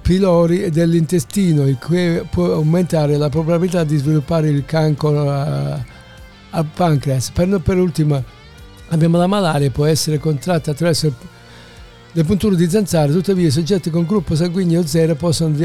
pylori 0.00 0.70
dell'intestino, 0.70 1.66
il 1.66 1.76
che 1.76 2.24
può 2.30 2.52
aumentare 2.52 3.16
la 3.16 3.28
probabilità 3.28 3.82
di 3.82 3.96
sviluppare 3.96 4.48
il 4.48 4.64
cancro 4.64 5.28
al 5.28 6.66
pancreas. 6.72 7.30
Per, 7.30 7.60
per 7.60 7.78
ultima 7.78 8.22
abbiamo 8.90 9.18
la 9.18 9.26
malaria, 9.26 9.72
può 9.72 9.86
essere 9.86 10.20
contratta 10.20 10.70
attraverso 10.70 11.12
le 12.12 12.22
punture 12.22 12.54
di 12.54 12.70
zanzara, 12.70 13.10
tuttavia 13.10 13.48
i 13.48 13.50
soggetti 13.50 13.90
con 13.90 14.06
gruppo 14.06 14.36
sanguigno 14.36 14.86
zero 14.86 15.16
possono 15.16 15.56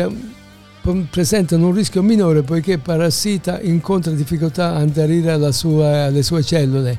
presentano 1.09 1.67
un 1.67 1.73
rischio 1.73 2.01
minore 2.01 2.41
poiché 2.41 2.73
il 2.73 2.79
parassita 2.79 3.59
incontra 3.61 4.11
difficoltà 4.11 4.75
ad 4.75 4.89
aderire 4.89 5.31
alle 5.31 6.23
sue 6.23 6.43
cellule. 6.43 6.97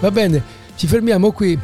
Va 0.00 0.10
bene, 0.10 0.42
ci 0.76 0.86
fermiamo 0.86 1.32
qui 1.32 1.58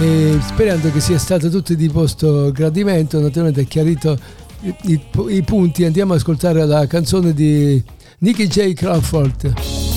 e 0.00 0.38
sperando 0.40 0.90
che 0.90 1.00
sia 1.00 1.18
stato 1.18 1.50
tutto 1.50 1.74
di 1.74 1.88
vostro 1.88 2.50
gradimento, 2.50 3.20
naturalmente 3.20 3.64
chiarito 3.66 4.18
i, 4.62 4.74
i, 4.82 5.00
i 5.28 5.42
punti, 5.42 5.84
andiamo 5.84 6.12
ad 6.12 6.18
ascoltare 6.18 6.64
la 6.64 6.86
canzone 6.86 7.32
di 7.32 7.82
Nicky 8.18 8.46
J. 8.46 8.72
Crawford. 8.72 9.89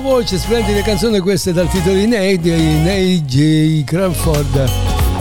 Voce, 0.00 0.38
splendide 0.38 0.82
canzone 0.82 1.20
queste 1.20 1.52
dal 1.52 1.68
titolo 1.68 1.94
di 1.94 2.06
Nate 2.06 2.38
di 2.40 3.22
J. 3.22 3.84
Crawford. 3.84 4.70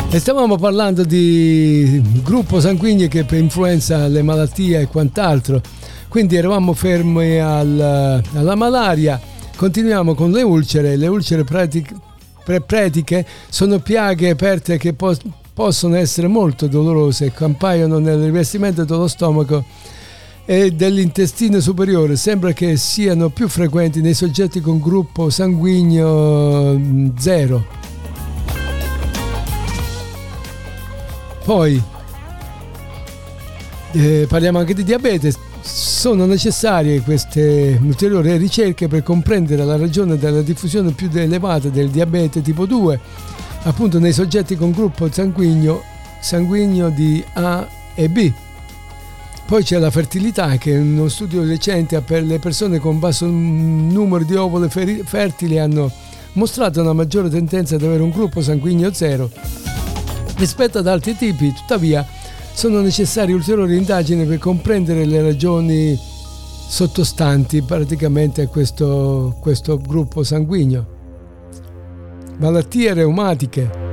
E 0.09 0.19
stavamo 0.19 0.55
parlando 0.57 1.03
di 1.03 2.01
gruppo 2.23 2.59
sanguigno 2.59 3.07
che 3.07 3.25
influenza 3.31 4.07
le 4.07 4.21
malattie 4.21 4.79
e 4.79 4.87
quant'altro. 4.87 5.61
Quindi 6.07 6.35
eravamo 6.35 6.73
fermi 6.73 7.39
al, 7.39 8.21
alla 8.33 8.55
malaria. 8.55 9.19
Continuiamo 9.55 10.13
con 10.13 10.31
le 10.31 10.41
ulcere. 10.41 10.95
Le 10.95 11.07
ulcere 11.07 11.43
pratiche, 11.43 11.95
pretiche 12.65 13.25
sono 13.49 13.79
piaghe 13.79 14.29
aperte 14.29 14.77
che 14.77 14.93
po- 14.93 15.17
possono 15.53 15.95
essere 15.95 16.27
molto 16.27 16.67
dolorose 16.67 17.25
e 17.25 17.33
compaiono 17.33 17.99
nel 17.99 18.21
rivestimento 18.23 18.85
dello 18.85 19.07
stomaco 19.07 19.65
e 20.45 20.71
dell'intestino 20.71 21.59
superiore. 21.59 22.15
Sembra 22.15 22.51
che 22.53 22.77
siano 22.77 23.29
più 23.29 23.47
frequenti 23.47 24.01
nei 24.01 24.13
soggetti 24.13 24.61
con 24.61 24.79
gruppo 24.79 25.29
sanguigno 25.29 27.11
0. 27.17 27.57
Mm, 27.57 27.79
Poi 31.43 31.81
eh, 33.93 34.25
parliamo 34.27 34.59
anche 34.59 34.73
di 34.73 34.83
diabete. 34.83 35.33
Sono 35.61 36.25
necessarie 36.25 37.01
queste 37.01 37.79
ulteriori 37.81 38.35
ricerche 38.37 38.87
per 38.87 39.03
comprendere 39.03 39.63
la 39.63 39.77
ragione 39.77 40.17
della 40.17 40.41
diffusione 40.41 40.91
più 40.91 41.09
elevata 41.13 41.69
del 41.69 41.89
diabete 41.89 42.41
tipo 42.41 42.65
2, 42.65 42.99
appunto 43.63 43.99
nei 43.99 44.11
soggetti 44.11 44.55
con 44.55 44.71
gruppo 44.71 45.11
sanguigno, 45.11 45.83
sanguigno 46.19 46.89
di 46.89 47.23
A 47.33 47.67
e 47.93 48.09
B. 48.09 48.31
Poi 49.51 49.63
c'è 49.63 49.79
la 49.79 49.91
fertilità, 49.91 50.55
che 50.55 50.77
uno 50.77 51.09
studio 51.09 51.43
recente 51.43 51.99
per 51.99 52.23
le 52.23 52.39
persone 52.39 52.79
con 52.79 52.99
basso 52.99 53.25
numero 53.25 54.23
di 54.23 54.33
ovule 54.33 54.69
fertili 54.69 55.59
hanno 55.59 55.91
mostrato 56.35 56.79
una 56.79 56.93
maggiore 56.93 57.27
tendenza 57.27 57.75
ad 57.75 57.83
avere 57.83 58.01
un 58.01 58.11
gruppo 58.11 58.41
sanguigno 58.41 58.93
zero 58.93 59.29
rispetto 60.37 60.77
ad 60.77 60.87
altri 60.87 61.17
tipi, 61.17 61.51
tuttavia 61.51 62.07
sono 62.53 62.79
necessarie 62.79 63.35
ulteriori 63.35 63.75
indagini 63.75 64.23
per 64.23 64.37
comprendere 64.37 65.03
le 65.03 65.21
ragioni 65.21 65.99
sottostanti 65.99 67.61
praticamente 67.61 68.43
a 68.43 68.47
questo, 68.47 69.35
questo 69.41 69.77
gruppo 69.77 70.23
sanguigno. 70.23 70.87
Malattie 72.37 72.93
reumatiche 72.93 73.90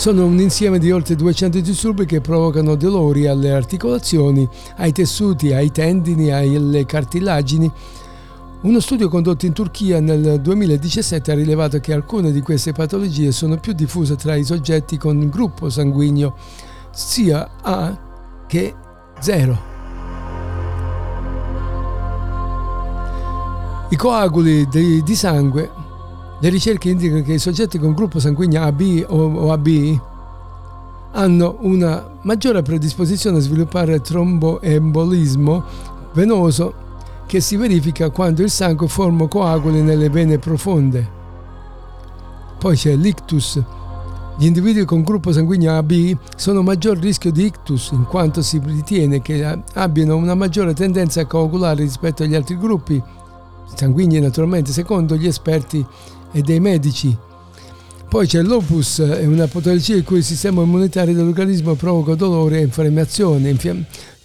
sono 0.00 0.24
un 0.24 0.40
insieme 0.40 0.78
di 0.78 0.90
oltre 0.90 1.14
200 1.14 1.60
disturbi 1.60 2.06
che 2.06 2.22
provocano 2.22 2.74
dolori 2.74 3.26
alle 3.26 3.50
articolazioni, 3.52 4.48
ai 4.78 4.92
tessuti, 4.92 5.52
ai 5.52 5.70
tendini, 5.70 6.30
alle 6.30 6.86
cartilagini. 6.86 7.70
Uno 8.62 8.80
studio 8.80 9.10
condotto 9.10 9.44
in 9.44 9.52
Turchia 9.52 10.00
nel 10.00 10.40
2017 10.40 11.30
ha 11.30 11.34
rilevato 11.34 11.80
che 11.80 11.92
alcune 11.92 12.32
di 12.32 12.40
queste 12.40 12.72
patologie 12.72 13.30
sono 13.30 13.58
più 13.58 13.74
diffuse 13.74 14.16
tra 14.16 14.34
i 14.36 14.42
soggetti 14.42 14.96
con 14.96 15.28
gruppo 15.28 15.68
sanguigno 15.68 16.34
sia 16.90 17.58
A 17.60 18.44
che 18.46 18.74
0. 19.18 19.58
I 23.90 23.96
coaguli 23.96 24.66
di, 24.66 25.02
di, 25.02 25.14
sangue, 25.14 25.70
le 26.42 26.48
ricerche 26.48 26.88
indicano 26.88 27.22
che 27.22 27.34
i 27.34 27.38
soggetti 27.38 27.78
con 27.78 27.92
gruppo 27.92 28.18
sanguigno 28.18 28.62
AB 28.62 29.04
o, 29.08 29.52
AB 29.52 29.68
hanno 31.12 31.56
una 31.60 32.12
maggiore 32.22 32.62
predisposizione 32.62 33.38
a 33.38 33.40
sviluppare 33.40 34.00
tromboembolismo 34.00 35.64
venoso 36.14 36.74
che 37.26 37.40
si 37.40 37.56
verifica 37.56 38.08
quando 38.10 38.42
il 38.42 38.50
sangue 38.50 38.88
forma 38.88 39.26
coaguli 39.26 39.82
nelle 39.82 40.08
vene 40.08 40.38
profonde. 40.38 41.18
Poi 42.58 42.74
c'è 42.74 42.94
l'ictus, 42.94 43.62
gli 44.38 44.46
individui 44.46 44.86
con 44.86 45.02
gruppo 45.02 45.32
sanguigno 45.32 45.76
AB 45.76 46.16
sono 46.36 46.60
a 46.60 46.62
maggior 46.62 46.96
rischio 46.96 47.30
di 47.30 47.44
ictus 47.44 47.90
in 47.90 48.04
quanto 48.04 48.40
si 48.40 48.58
ritiene 48.64 49.20
che 49.20 49.62
abbiano 49.74 50.16
una 50.16 50.34
maggiore 50.34 50.72
tendenza 50.72 51.20
a 51.20 51.26
coagulare 51.26 51.82
rispetto 51.82 52.22
agli 52.22 52.34
altri 52.34 52.56
gruppi 52.56 53.02
sanguigni 53.74 54.18
naturalmente 54.18 54.72
secondo 54.72 55.14
gli 55.16 55.26
esperti 55.26 55.84
e 56.32 56.42
dei 56.42 56.60
medici. 56.60 57.16
Poi 58.08 58.26
c'è 58.26 58.42
l'opus, 58.42 59.00
è 59.00 59.24
una 59.24 59.46
patologia 59.46 59.94
in 59.94 60.02
cui 60.02 60.18
il 60.18 60.24
sistema 60.24 60.62
immunitario 60.62 61.14
dell'organismo 61.14 61.74
provoca 61.74 62.14
dolore 62.14 62.58
e 62.58 62.62
infiammazione. 62.62 63.56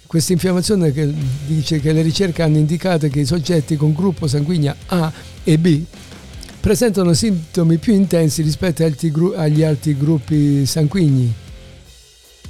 Questa 0.06 0.32
infiammazione 0.32 0.92
che 0.92 1.12
dice 1.46 1.80
che 1.80 1.92
le 1.92 2.02
ricerche 2.02 2.42
hanno 2.42 2.56
indicato 2.56 3.08
che 3.08 3.20
i 3.20 3.24
soggetti 3.24 3.76
con 3.76 3.92
gruppo 3.92 4.26
sanguigno 4.26 4.74
A 4.86 5.12
e 5.44 5.58
B 5.58 5.82
presentano 6.60 7.12
sintomi 7.12 7.78
più 7.78 7.92
intensi 7.94 8.42
rispetto 8.42 8.84
agli 9.36 9.62
altri 9.62 9.96
gruppi 9.96 10.66
sanguigni. 10.66 11.32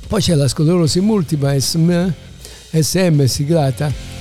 Poi 0.09 0.23
c'è 0.23 0.35
la 0.35 0.49
sclerosi 0.49 1.01
multipla 1.01 1.59
SM, 1.59 2.13
SM 2.71 3.25
siglata. 3.25 4.16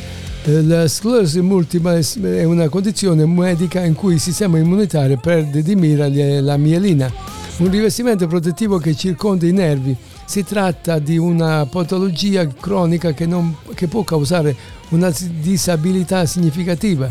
Eh, 0.48 0.62
la 0.62 0.88
sclerosi 0.88 1.42
multipla 1.42 1.98
è 1.98 2.44
una 2.44 2.70
condizione 2.70 3.26
medica 3.26 3.84
in 3.84 3.96
cui 3.96 4.14
il 4.14 4.20
sistema 4.20 4.60
immunitario 4.60 5.18
perde 5.18 5.64
di 5.64 5.76
mira 5.76 6.08
la 6.08 6.56
mielina, 6.56 7.12
un 7.58 7.72
rivestimento 7.72 8.28
protettivo 8.28 8.78
che 8.78 8.96
circonda 8.96 9.48
i 9.48 9.52
nervi. 9.52 9.98
Si 10.24 10.44
tratta 10.44 11.00
di 11.00 11.18
una 11.18 11.66
patologia 11.66 12.48
cronica 12.48 13.14
che, 13.14 13.26
non, 13.26 13.56
che 13.74 13.88
può 13.88 14.04
causare 14.04 14.56
una 14.90 15.12
disabilità 15.42 16.28
significativa. 16.28 17.10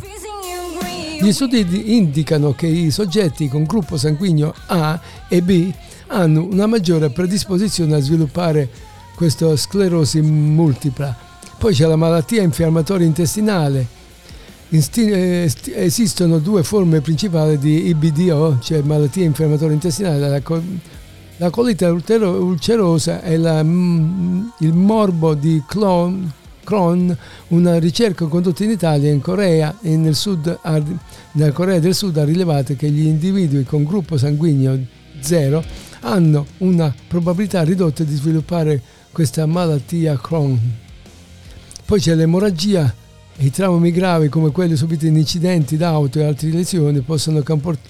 Gli 1.21 1.33
studi 1.33 1.97
indicano 1.97 2.53
che 2.53 2.69
i 2.69 2.93
soggetti 2.93 3.49
con 3.49 3.65
gruppo 3.65 3.97
sanguigno 3.97 4.55
A 4.67 5.01
e 5.29 5.43
B 5.43 5.73
hanno 6.07 6.45
una 6.45 6.67
maggiore 6.67 7.11
predisposizione 7.11 7.97
a 7.97 8.01
sviluppare 8.01 8.69
questa 9.17 9.57
sclerosi 9.57 10.21
multipla. 10.21 11.24
Poi 11.65 11.73
c'è 11.73 11.87
la 11.87 11.97
malattia 11.97 12.43
infiammatoria 12.43 13.07
intestinale. 13.07 13.87
Eh, 14.69 15.51
esistono 15.77 16.39
due 16.39 16.63
forme 16.63 17.01
principali 17.01 17.57
di 17.57 17.87
IBDO, 17.87 18.59
cioè 18.61 18.83
malattia 18.83 19.25
infiammatoria 19.25 19.73
intestinale, 19.73 20.43
la, 21.39 21.49
colite 21.49 21.87
ulcerosa 21.87 23.23
e 23.23 23.39
la, 23.39 23.63
mm, 23.63 24.47
il 24.59 24.75
morbo 24.75 25.33
di 25.33 25.63
Crohn 25.67 26.31
Crohn, 26.65 27.17
una 27.49 27.79
ricerca 27.79 28.27
condotta 28.27 28.63
in 28.63 28.69
Italia 28.69 29.09
e 29.09 29.15
in 29.15 29.23
Corea 29.23 29.79
e 29.81 29.97
nel 29.97 30.17
sud, 30.17 30.59
nella 31.33 31.53
Corea 31.53 31.79
del 31.79 31.95
Sud 31.95 32.19
ha 32.19 32.25
rilevato 32.25 32.77
che 32.77 32.91
gli 32.91 33.07
individui 33.07 33.65
con 33.65 33.85
gruppo 33.85 34.19
sanguigno 34.19 34.79
zero 35.21 35.65
hanno 36.01 36.45
una 36.59 36.95
probabilità 37.09 37.63
ridotta 37.63 38.05
di 38.05 38.15
sviluppare 38.15 38.83
questa 39.11 39.47
malattia 39.47 40.21
Crohn. 40.21 40.83
Poi 41.85 42.01
c'è 42.01 42.15
l'emorragia 42.15 42.93
i 43.39 43.51
traumi 43.51 43.91
gravi 43.91 44.29
come 44.29 44.53
quelli 44.53 44.77
subiti 44.77 45.09
in 45.09 45.17
incidenti 45.17 45.77
d'auto 45.77 46.21
e 46.21 46.25
altre 46.25 46.51
lesioni 46.51 47.01
possono 47.01 47.43
comport- 47.43 47.89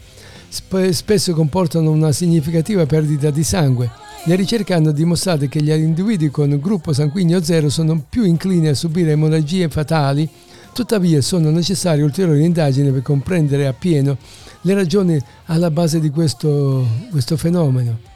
spesso 0.48 1.34
comportano 1.34 1.90
una 1.90 2.12
significativa 2.12 2.86
perdita 2.86 3.28
di 3.28 3.44
sangue 3.44 3.90
le 4.26 4.36
ricerche 4.36 4.72
hanno 4.72 4.90
dimostrato 4.90 5.46
che 5.48 5.60
gli 5.60 5.70
individui 5.70 6.30
con 6.30 6.58
gruppo 6.58 6.94
sanguigno 6.94 7.42
zero 7.42 7.68
sono 7.68 8.02
più 8.08 8.24
inclini 8.24 8.68
a 8.68 8.74
subire 8.74 9.10
emorragie 9.10 9.68
fatali, 9.68 10.26
tuttavia 10.72 11.20
sono 11.20 11.50
necessarie 11.50 12.02
ulteriori 12.02 12.42
indagini 12.42 12.90
per 12.90 13.02
comprendere 13.02 13.66
appieno 13.66 14.16
le 14.62 14.74
ragioni 14.74 15.20
alla 15.46 15.70
base 15.70 16.00
di 16.00 16.08
questo, 16.08 16.86
questo 17.10 17.36
fenomeno. 17.36 18.13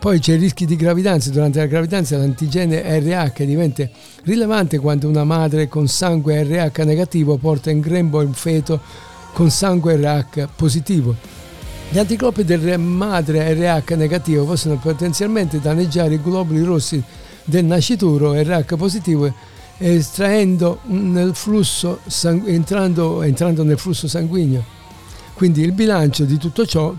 Poi 0.00 0.18
c'è 0.18 0.32
il 0.32 0.40
rischio 0.40 0.64
di 0.64 0.76
gravidanza. 0.76 1.28
Durante 1.28 1.58
la 1.58 1.66
gravidanza 1.66 2.16
l'antigene 2.16 2.80
RH 3.00 3.44
diventa 3.44 3.86
rilevante 4.22 4.78
quando 4.78 5.06
una 5.06 5.24
madre 5.24 5.68
con 5.68 5.88
sangue 5.88 6.42
RH 6.42 6.84
negativo 6.84 7.36
porta 7.36 7.70
in 7.70 7.80
grembo 7.80 8.18
un 8.20 8.32
feto 8.32 8.80
con 9.34 9.50
sangue 9.50 9.96
RH 9.96 10.48
positivo. 10.56 11.14
Gli 11.90 11.98
anticorpi 11.98 12.44
del 12.44 12.78
madre 12.78 13.52
RH 13.52 13.92
negativo 13.96 14.46
possono 14.46 14.78
potenzialmente 14.78 15.60
danneggiare 15.60 16.14
i 16.14 16.22
globuli 16.22 16.62
rossi 16.62 17.02
del 17.44 17.66
nascituro 17.66 18.32
RH 18.32 18.76
positivo 18.76 19.30
estraendo 19.76 20.80
nel 20.84 21.34
flusso 21.34 22.00
entrando, 22.22 23.20
entrando 23.20 23.62
nel 23.64 23.78
flusso 23.78 24.08
sanguigno. 24.08 24.64
Quindi 25.34 25.60
il 25.60 25.72
bilancio 25.72 26.24
di 26.24 26.38
tutto 26.38 26.64
ciò, 26.64 26.94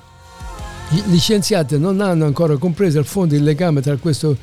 gli 0.93 1.17
scienziati 1.19 1.79
non 1.79 2.01
hanno 2.01 2.25
ancora 2.25 2.57
compreso 2.57 2.99
a 2.99 3.03
fondo 3.03 3.33
il 3.33 3.43
legame 3.43 3.79
tra 3.79 3.95
questo 3.95 4.35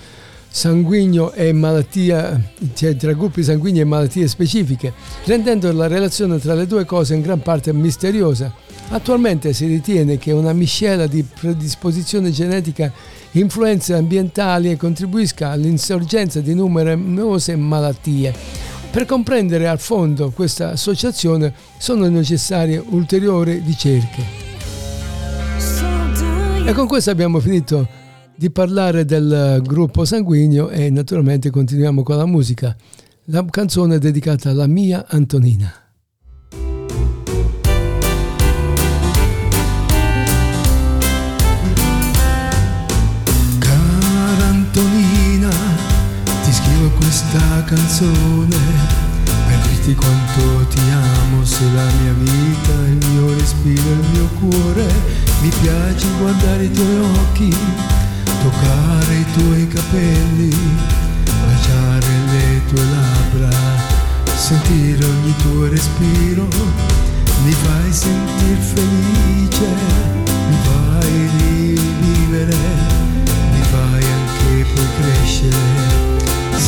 sanguigno 0.48 1.32
e 1.32 1.52
malattia, 1.52 2.40
cioè 2.72 2.96
tra 2.96 3.12
gruppi 3.12 3.42
sanguigni 3.42 3.80
e 3.80 3.84
malattie 3.84 4.26
specifiche, 4.28 4.94
rendendo 5.24 5.70
la 5.72 5.86
relazione 5.86 6.38
tra 6.38 6.54
le 6.54 6.66
due 6.66 6.86
cose 6.86 7.14
in 7.14 7.20
gran 7.20 7.40
parte 7.40 7.72
misteriosa. 7.74 8.50
Attualmente 8.88 9.52
si 9.52 9.66
ritiene 9.66 10.16
che 10.16 10.32
una 10.32 10.54
miscela 10.54 11.06
di 11.06 11.22
predisposizione 11.22 12.30
genetica, 12.30 12.90
influenze 13.32 13.92
ambientali 13.92 14.70
e 14.70 14.76
contribuisca 14.78 15.50
all'insorgenza 15.50 16.40
di 16.40 16.54
numerose 16.54 17.54
malattie. 17.56 18.34
Per 18.90 19.04
comprendere 19.04 19.68
a 19.68 19.76
fondo 19.76 20.30
questa 20.30 20.70
associazione 20.70 21.52
sono 21.76 22.08
necessarie 22.08 22.82
ulteriori 22.82 23.62
ricerche. 23.64 24.47
E 26.68 26.74
con 26.74 26.86
questo 26.86 27.10
abbiamo 27.10 27.40
finito 27.40 27.88
di 28.36 28.50
parlare 28.50 29.06
del 29.06 29.32
eh, 29.32 29.66
gruppo 29.66 30.04
sanguigno 30.04 30.68
e 30.68 30.90
naturalmente 30.90 31.48
continuiamo 31.48 32.02
con 32.02 32.18
la 32.18 32.26
musica. 32.26 32.76
La 33.30 33.42
canzone 33.48 33.94
è 33.94 33.98
dedicata 33.98 34.50
alla 34.50 34.66
mia 34.66 35.06
Antonina. 35.08 35.72
Cara 43.58 44.44
Antonina, 44.44 45.50
ti 46.44 46.52
scrivo 46.52 46.90
questa 46.98 47.64
canzone 47.64 48.56
per 49.24 49.58
dirti 49.70 49.94
quanto 49.94 50.66
ti 50.68 50.80
amo, 50.90 51.42
sei 51.46 51.72
la 51.72 51.86
mia 52.02 52.12
vita, 52.12 52.72
il 52.88 53.06
mio 53.10 53.34
respiro, 53.38 53.90
il 53.90 54.08
mio 54.12 54.28
cuore 54.38 55.27
mi 55.40 55.50
piace 55.60 56.06
guardare 56.18 56.64
i 56.64 56.70
tuoi 56.70 56.96
occhi, 56.96 57.56
toccare 58.42 59.14
i 59.14 59.24
tuoi 59.36 59.68
capelli, 59.68 60.54
baciare 61.24 62.06
le 62.32 62.60
tue 62.66 62.84
labbra, 62.84 63.56
sentire 64.34 65.04
ogni 65.04 65.34
tuo 65.36 65.68
respiro. 65.68 66.48
Mi 67.44 67.52
fai 67.52 67.92
sentir 67.92 68.56
felice, 68.56 69.66
mi 70.48 70.56
fai 70.64 71.30
rivivere, 71.38 72.56
mi 73.52 73.62
fai 73.70 74.04
anche 74.04 74.66
poi 74.74 74.86
crescere 75.00 75.98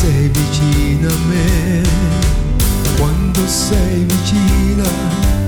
sei 0.01 0.29
vicina 0.29 1.09
a 1.09 1.17
me, 1.27 1.81
quando 2.97 3.45
sei 3.45 4.03
vicina 4.05 5.40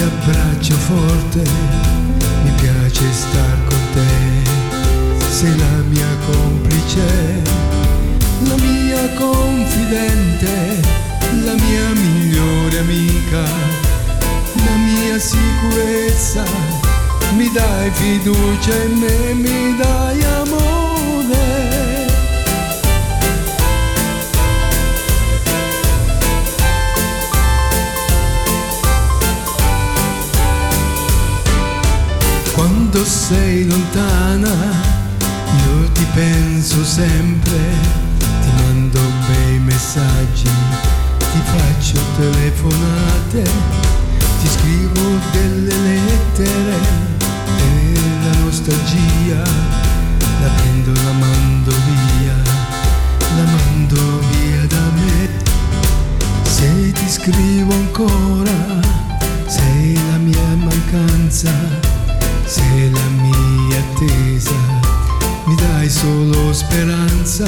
abbraccio 0.00 0.74
forte, 0.74 1.42
mi 2.44 2.50
piace 2.60 3.04
star 3.12 3.58
con 3.68 3.78
te, 3.94 4.10
sei 5.28 5.56
la 5.56 5.82
mia 5.88 6.16
complice, 6.26 7.42
la 8.48 8.56
mia 8.56 9.08
confidente, 9.14 10.80
la 11.44 11.54
mia 11.54 11.88
migliore 11.94 12.78
amica, 12.78 13.44
la 14.64 14.76
mia 14.76 15.18
sicurezza, 15.18 16.44
mi 17.36 17.50
dai 17.52 17.90
fiducia 17.90 18.74
in 18.84 18.98
me, 18.98 19.34
mi 19.34 19.76
dai 19.76 20.22
amore. 20.40 20.71
Sei 33.32 33.66
lontana, 33.66 34.54
io 35.64 35.90
ti 35.92 36.06
penso 36.12 36.84
sempre, 36.84 37.60
ti 38.20 38.50
mando 38.56 39.00
bei 39.26 39.58
messaggi, 39.58 40.50
ti 41.18 41.40
faccio 41.52 41.98
telefonate, 42.18 43.42
ti 44.40 44.48
scrivo 44.48 45.18
delle 45.32 45.74
lettere 45.74 46.76
e 47.56 47.94
la 48.24 48.38
nostalgia 48.44 49.42
la 50.42 50.48
prendo, 50.56 50.92
la 50.92 51.12
mando 51.12 51.72
via, 51.88 52.36
la 53.36 53.44
mando 53.44 54.18
via 54.28 54.66
da 54.66 54.84
me. 55.00 55.28
Se 56.42 56.92
ti 56.92 57.08
scrivo 57.08 57.72
ancora, 57.72 58.80
sei 59.46 59.94
la 60.10 60.18
mia 60.18 60.56
mancanza 60.56 61.91
sei 62.44 62.90
la 62.90 63.08
mia 63.20 63.78
attesa, 63.78 64.54
mi 65.44 65.54
dai 65.54 65.88
solo 65.88 66.52
speranza, 66.52 67.46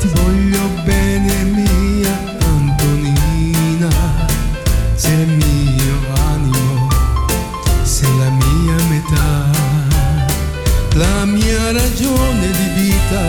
ti 0.00 0.08
voglio 0.14 0.68
bene 0.84 1.44
mia 1.44 2.18
Antonina, 2.42 3.88
sei 4.94 5.22
il 5.22 5.28
mio 5.28 5.96
animo, 6.28 6.88
sei 7.82 8.16
la 8.18 8.30
mia 8.30 8.84
metà, 8.88 9.50
la 10.94 11.24
mia 11.24 11.72
ragione 11.72 12.50
di 12.50 12.82
vita, 12.82 13.26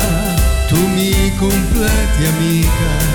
tu 0.68 0.78
mi 0.88 1.32
completi 1.38 2.26
amica, 2.26 3.11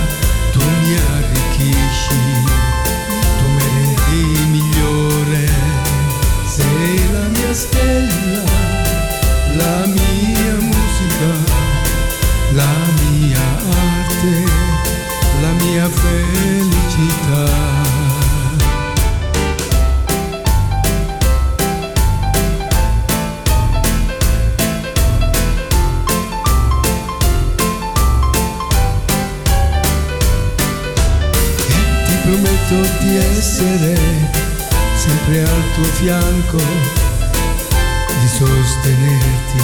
sempre 35.06 35.42
al 35.42 35.62
tuo 35.74 35.84
fianco, 35.84 36.56
di 36.56 38.28
sostenerti, 38.28 39.62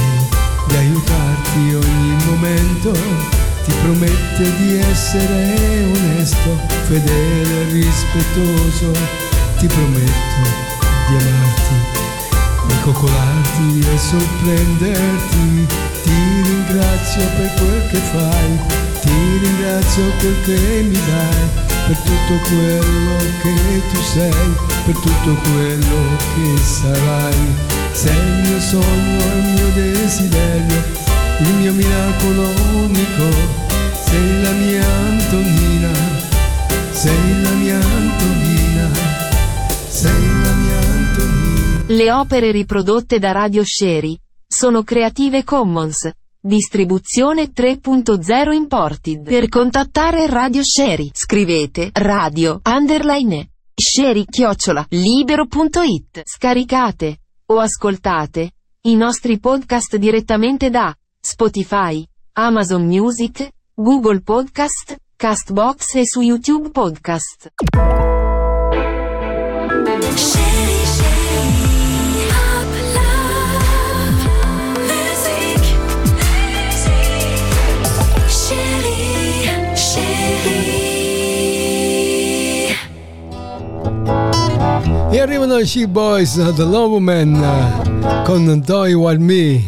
di 0.69 0.77
aiutarti 0.77 1.75
ogni 1.75 2.25
momento. 2.27 2.93
Ti 3.65 3.73
promette 3.83 4.57
di 4.59 4.79
essere 4.79 5.85
onesto, 5.85 6.59
fedele 6.87 7.61
e 7.61 7.73
rispettoso. 7.73 8.91
Ti 9.59 9.67
prometto 9.67 10.43
di 11.09 11.17
amarti, 11.17 11.75
di 12.67 12.75
coccolarti 12.83 13.87
e 13.93 13.99
sorprenderti. 13.99 15.67
Ti 16.03 16.43
ringrazio 16.43 17.23
per 17.37 17.51
quel 17.55 17.89
che 17.91 18.01
fai, 18.13 18.59
ti 19.01 19.39
ringrazio 19.41 20.03
quel 20.19 20.37
che 20.45 20.83
mi 20.89 20.99
dai, 21.07 21.49
per 21.87 21.97
tutto 21.97 22.49
quello 22.49 23.17
che 23.41 23.83
tu 23.93 24.03
sei, 24.03 24.72
per 24.85 24.95
tutto 24.97 25.35
quello 25.51 26.17
che 26.35 26.57
sarai. 26.59 27.71
Sei 27.93 28.17
il 28.17 28.49
mio 28.49 28.61
sogno, 28.61 29.35
il 29.37 29.45
mio 29.55 29.69
desiderio, 29.75 30.83
il 31.41 31.55
mio 31.55 31.73
miracolo 31.73 32.49
unico. 32.75 33.61
Sei 34.05 34.43
la 34.43 34.51
mia 34.51 34.85
Antonina, 34.85 35.91
sei 36.91 37.43
la 37.43 37.51
mia 37.51 37.77
Antonina, 37.77 38.91
sei 39.89 40.27
la 40.43 40.53
mia 40.53 40.79
Antonina. 40.79 41.85
Le 41.87 42.13
opere 42.13 42.51
riprodotte 42.51 43.19
da 43.19 43.33
Radio 43.33 43.63
Sherry 43.65 44.19
sono 44.47 44.83
Creative 44.83 45.45
Commons. 45.45 46.11
Distribuzione 46.45 47.53
3.0 47.53 48.53
Imported. 48.53 49.23
Per 49.23 49.49
contattare 49.49 50.27
Radio 50.27 50.63
Sherry 50.65 51.09
scrivete 51.13 51.91
radio 51.93 52.61
underline 52.65 53.52
sherry 53.75 54.25
chiocciola 54.25 54.87
libero.it. 54.89 56.23
Scaricate 56.25 57.21
o 57.47 57.59
ascoltate 57.59 58.53
i 58.83 58.95
nostri 58.97 59.39
podcast 59.39 59.97
direttamente 59.97 60.71
da 60.71 60.95
Spotify, 61.21 62.05
Amazon 62.33 62.85
Music, 62.85 63.49
Google 63.75 64.21
Podcast, 64.21 64.97
Castbox 65.17 65.95
e 65.95 66.07
su 66.07 66.21
YouTube 66.21 66.71
Podcast. 66.71 67.51
E 85.13 85.21
arrivano 85.21 85.59
i 85.59 85.67
She 85.67 85.87
Boys, 85.87 86.37
The 86.55 86.63
Love 86.63 86.95
Woman, 86.95 87.35
eh, 87.35 88.23
con 88.25 88.63
Doi 88.65 88.95
While 88.95 89.19
Me. 89.19 89.63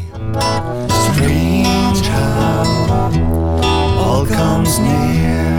Near. 4.78 5.54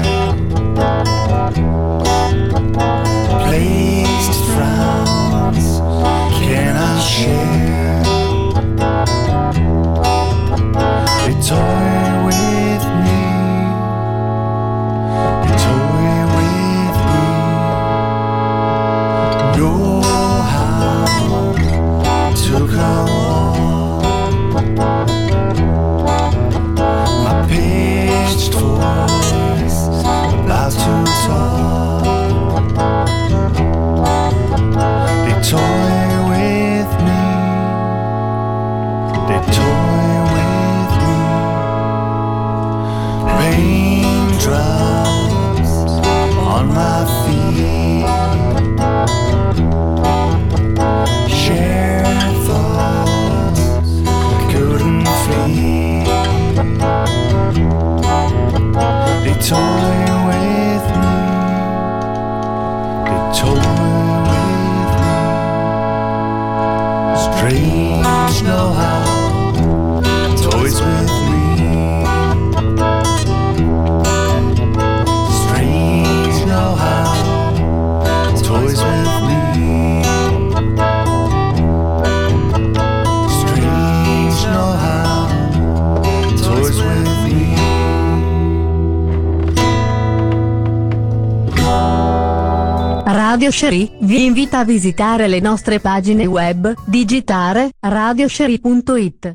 Sherry 93.65 93.89
vi 94.01 94.25
invita 94.25 94.59
a 94.59 94.63
visitare 94.63 95.27
le 95.27 95.39
nostre 95.39 95.79
pagine 95.79 96.27
web, 96.27 96.71
digitare 96.85 97.71
radiosherry.it. 97.79 99.33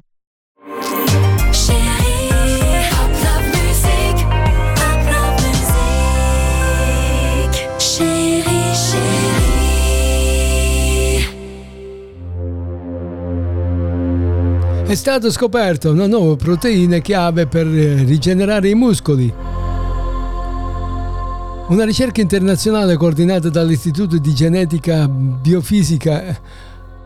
È 14.87 14.95
stato 14.95 15.31
scoperto 15.33 15.91
una 15.91 16.07
nuova 16.07 16.37
proteina 16.37 16.99
chiave 16.99 17.49
per 17.49 17.67
eh, 17.67 18.05
rigenerare 18.05 18.69
i 18.69 18.75
muscoli. 18.77 19.50
Una 21.71 21.85
ricerca 21.85 22.21
internazionale 22.21 22.97
coordinata 22.97 23.49
dall'Istituto 23.49 24.19
di 24.19 24.35
Genetica 24.35 25.07
Biofisica 25.07 26.37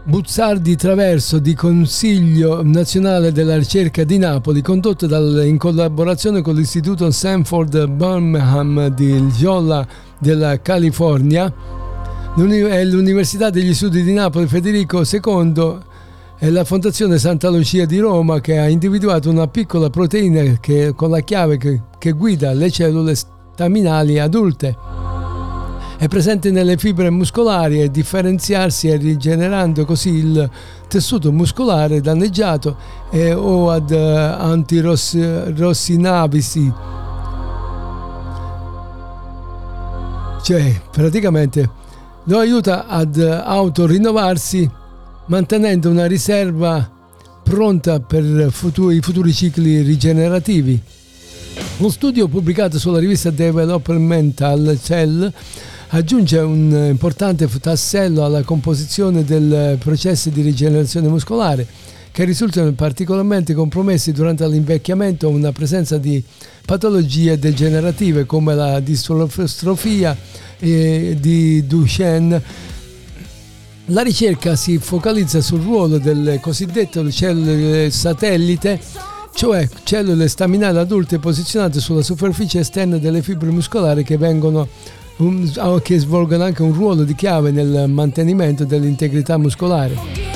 Buzzardi 0.04 0.74
Traverso 0.74 1.38
di 1.38 1.52
Consiglio 1.52 2.62
Nazionale 2.64 3.30
della 3.30 3.58
Ricerca 3.58 4.04
di 4.04 4.16
Napoli, 4.16 4.62
condotta 4.62 5.04
in 5.44 5.58
collaborazione 5.58 6.40
con 6.40 6.54
l'Istituto 6.54 7.10
Sanford 7.10 7.88
Birmingham 7.88 8.86
di 8.88 9.28
Giolla 9.36 9.86
della 10.18 10.58
California 10.62 11.52
e 12.34 12.84
l'Università 12.86 13.50
degli 13.50 13.74
Studi 13.74 14.02
di 14.02 14.14
Napoli 14.14 14.46
Federico 14.46 15.02
II 15.04 15.78
è 16.38 16.48
la 16.48 16.64
Fondazione 16.64 17.18
Santa 17.18 17.50
Lucia 17.50 17.84
di 17.84 17.98
Roma 17.98 18.40
che 18.40 18.58
ha 18.58 18.68
individuato 18.68 19.28
una 19.28 19.46
piccola 19.46 19.90
proteina 19.90 20.58
che, 20.58 20.94
con 20.96 21.10
la 21.10 21.20
chiave 21.20 21.58
che, 21.58 21.82
che 21.98 22.12
guida 22.12 22.54
le 22.54 22.70
cellule 22.70 23.14
staminali 23.54 24.18
adulte. 24.18 24.76
È 25.96 26.08
presente 26.08 26.50
nelle 26.50 26.76
fibre 26.76 27.08
muscolari 27.08 27.80
e 27.80 27.88
differenziarsi 27.88 28.88
e 28.88 28.96
rigenerando 28.96 29.84
così 29.84 30.10
il 30.10 30.50
tessuto 30.88 31.30
muscolare 31.30 32.00
danneggiato 32.00 32.76
e, 33.10 33.32
o 33.32 33.70
ad 33.70 33.92
eh, 33.92 33.96
antirossinavisi. 33.96 36.72
Cioè, 40.42 40.80
praticamente 40.90 41.70
lo 42.24 42.38
aiuta 42.38 42.88
ad 42.88 43.16
autorinnovarsi 43.18 44.68
mantenendo 45.26 45.90
una 45.90 46.06
riserva 46.06 46.90
pronta 47.42 48.00
per 48.00 48.48
futuri, 48.50 48.96
i 48.96 49.00
futuri 49.00 49.32
cicli 49.32 49.82
rigenerativi. 49.82 50.82
Uno 51.78 51.90
studio 51.90 52.28
pubblicato 52.28 52.78
sulla 52.78 52.98
rivista 52.98 53.30
Developmental 53.30 54.78
Cell 54.82 55.30
aggiunge 55.88 56.38
un 56.38 56.88
importante 56.90 57.48
tassello 57.60 58.24
alla 58.24 58.42
composizione 58.42 59.24
dei 59.24 59.76
processi 59.76 60.30
di 60.30 60.42
rigenerazione 60.42 61.08
muscolare 61.08 61.66
che 62.10 62.24
risultano 62.24 62.72
particolarmente 62.72 63.54
compromessi 63.54 64.12
durante 64.12 64.46
l'invecchiamento 64.48 65.28
una 65.28 65.50
presenza 65.50 65.98
di 65.98 66.22
patologie 66.64 67.38
degenerative 67.38 68.24
come 68.24 68.54
la 68.54 68.78
distrofia 68.78 70.16
di 70.58 71.66
Duchenne. 71.66 72.42
La 73.86 74.02
ricerca 74.02 74.54
si 74.54 74.78
focalizza 74.78 75.40
sul 75.40 75.60
ruolo 75.60 75.98
delle 75.98 76.38
cosiddette 76.40 77.10
cellule 77.10 77.90
satellite, 77.90 78.80
cioè 79.34 79.68
cellule 79.82 80.28
staminali 80.28 80.78
adulte 80.78 81.18
posizionate 81.18 81.80
sulla 81.80 82.02
superficie 82.02 82.60
esterna 82.60 82.96
delle 82.98 83.20
fibre 83.20 83.50
muscolari 83.50 84.04
che, 84.04 84.16
vengono, 84.16 84.68
um, 85.16 85.80
che 85.82 85.98
svolgono 85.98 86.44
anche 86.44 86.62
un 86.62 86.72
ruolo 86.72 87.02
di 87.02 87.14
chiave 87.14 87.50
nel 87.50 87.88
mantenimento 87.88 88.64
dell'integrità 88.64 89.36
muscolare. 89.36 90.34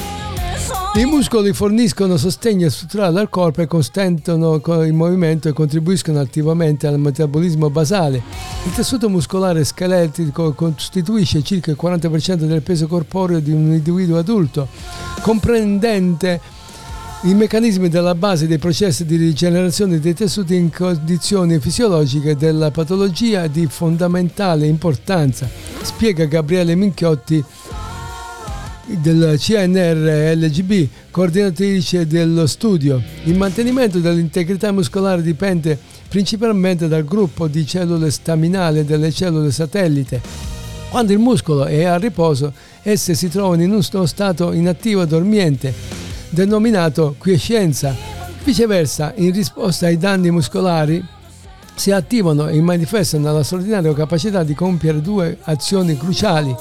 I 0.94 1.04
muscoli 1.04 1.52
forniscono 1.52 2.16
sostegno 2.16 2.68
strutturale 2.68 3.20
al 3.20 3.28
corpo 3.28 3.62
e 3.62 3.68
consentono 3.68 4.58
co- 4.58 4.82
il 4.82 4.94
movimento 4.94 5.48
e 5.48 5.52
contribuiscono 5.52 6.18
attivamente 6.18 6.88
al 6.88 6.98
metabolismo 6.98 7.70
basale. 7.70 8.20
Il 8.64 8.72
tessuto 8.72 9.08
muscolare 9.08 9.62
scaletico 9.62 10.54
costituisce 10.54 11.44
circa 11.44 11.70
il 11.70 11.78
40% 11.80 12.34
del 12.46 12.62
peso 12.62 12.88
corporeo 12.88 13.38
di 13.38 13.52
un 13.52 13.72
individuo 13.72 14.18
adulto, 14.18 14.66
comprendente 15.20 16.40
i 17.22 17.34
meccanismi 17.34 17.88
della 17.88 18.14
base 18.14 18.46
dei 18.46 18.58
processi 18.58 19.04
di 19.04 19.16
rigenerazione 19.16 19.98
dei 19.98 20.14
tessuti 20.14 20.54
in 20.54 20.70
condizioni 20.70 21.58
fisiologiche 21.58 22.36
della 22.36 22.70
patologia 22.70 23.48
di 23.48 23.66
fondamentale 23.66 24.66
importanza, 24.66 25.50
spiega 25.82 26.26
Gabriele 26.26 26.76
Minchiotti 26.76 27.42
del 28.86 29.34
CNR 29.36 30.36
LGB, 30.36 30.88
coordinatrice 31.10 32.06
dello 32.06 32.46
studio. 32.46 33.02
Il 33.24 33.36
mantenimento 33.36 33.98
dell'integrità 33.98 34.70
muscolare 34.70 35.20
dipende 35.20 35.76
principalmente 36.08 36.86
dal 36.86 37.04
gruppo 37.04 37.48
di 37.48 37.66
cellule 37.66 38.12
staminali 38.12 38.84
delle 38.84 39.10
cellule 39.10 39.50
satellite. 39.50 40.20
Quando 40.88 41.12
il 41.12 41.18
muscolo 41.18 41.64
è 41.64 41.82
a 41.82 41.96
riposo, 41.96 42.52
esse 42.82 43.14
si 43.14 43.28
trovano 43.28 43.62
in 43.62 43.72
uno 43.72 44.06
stato 44.06 44.52
inattivo 44.52 45.04
dormiente, 45.04 45.97
denominato 46.30 47.14
quiescenza. 47.18 47.94
Viceversa, 48.44 49.12
in 49.16 49.32
risposta 49.32 49.86
ai 49.86 49.98
danni 49.98 50.30
muscolari, 50.30 51.04
si 51.74 51.92
attivano 51.92 52.48
e 52.48 52.60
manifestano 52.60 53.32
la 53.32 53.42
straordinaria 53.42 53.92
capacità 53.94 54.42
di 54.42 54.54
compiere 54.54 55.00
due 55.00 55.38
azioni 55.42 55.96
cruciali. 55.96 56.54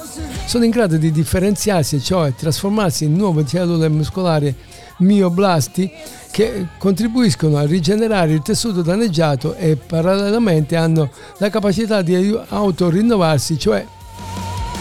Sono 0.46 0.64
in 0.64 0.70
grado 0.70 0.98
di 0.98 1.12
differenziarsi, 1.12 2.02
cioè 2.02 2.34
trasformarsi 2.36 3.06
in 3.06 3.16
nuove 3.16 3.46
cellule 3.46 3.90
muscolari 3.90 4.56
mioblasti 5.00 5.92
che 6.32 6.68
contribuiscono 6.78 7.58
a 7.58 7.66
rigenerare 7.66 8.32
il 8.34 8.42
tessuto 8.42 8.82
danneggiato 8.82 9.56
e 9.56 9.76
parallelamente 9.76 10.76
hanno 10.76 11.10
la 11.40 11.50
capacità 11.50 12.02
di 12.02 12.38
autorinnovarsi, 12.50 13.58
cioè 13.58 13.86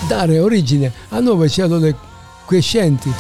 dare 0.06 0.38
origine 0.38 0.92
a 1.10 1.20
nuove 1.20 1.48
cellule 1.48 1.96
quiescenti, 2.44 3.10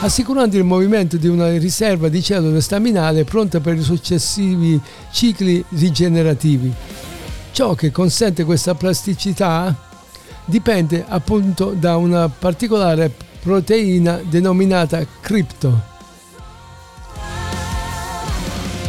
assicurando 0.00 0.56
il 0.56 0.64
movimento 0.64 1.16
di 1.16 1.26
una 1.26 1.56
riserva 1.56 2.08
di 2.08 2.22
cellule 2.22 2.60
staminali 2.60 3.24
pronta 3.24 3.60
per 3.60 3.76
i 3.76 3.82
successivi 3.82 4.80
cicli 5.10 5.64
rigenerativi. 5.70 6.72
Ciò 7.52 7.74
che 7.74 7.90
consente 7.90 8.44
questa 8.44 8.74
plasticità 8.74 9.74
dipende 10.44 11.04
appunto 11.08 11.70
da 11.70 11.96
una 11.96 12.28
particolare 12.28 13.10
proteina 13.40 14.20
denominata 14.22 15.04
cripto. 15.20 15.94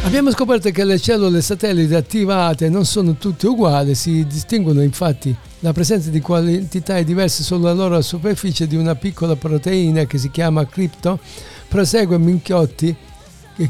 Abbiamo 0.02 0.30
scoperto 0.30 0.70
che 0.70 0.84
le 0.84 0.98
cellule 0.98 1.40
satellite 1.40 1.96
attivate 1.96 2.68
non 2.68 2.84
sono 2.84 3.16
tutte 3.16 3.46
uguali, 3.46 3.94
si 3.94 4.26
distinguono 4.26 4.82
infatti 4.82 5.36
la 5.60 5.72
presenza 5.72 6.10
di 6.10 6.20
quantità 6.20 7.00
diverse 7.02 7.42
sulla 7.42 7.72
loro 7.72 8.00
superficie 8.00 8.66
di 8.66 8.76
una 8.76 8.94
piccola 8.94 9.34
proteina 9.34 10.04
che 10.04 10.18
si 10.18 10.30
chiama 10.30 10.66
cripto, 10.66 11.18
prosegue 11.66 12.18
Minchiotti 12.18 12.96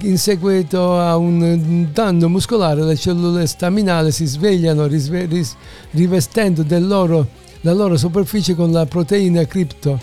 in 0.03 0.19
seguito 0.19 0.99
a 0.99 1.17
un 1.17 1.89
danno 1.95 2.29
muscolare 2.29 2.83
le 2.83 2.95
cellule 2.95 3.47
staminali 3.47 4.13
si 4.13 4.27
svegliano 4.27 4.87
risve- 4.87 5.25
ris- 5.25 5.57
rivestendo 5.93 6.63
loro, 6.81 7.27
la 7.63 7.73
loro 7.73 7.97
superficie 7.97 8.55
con 8.55 8.71
la 8.71 8.85
proteina 8.85 9.47
cripto. 9.47 9.99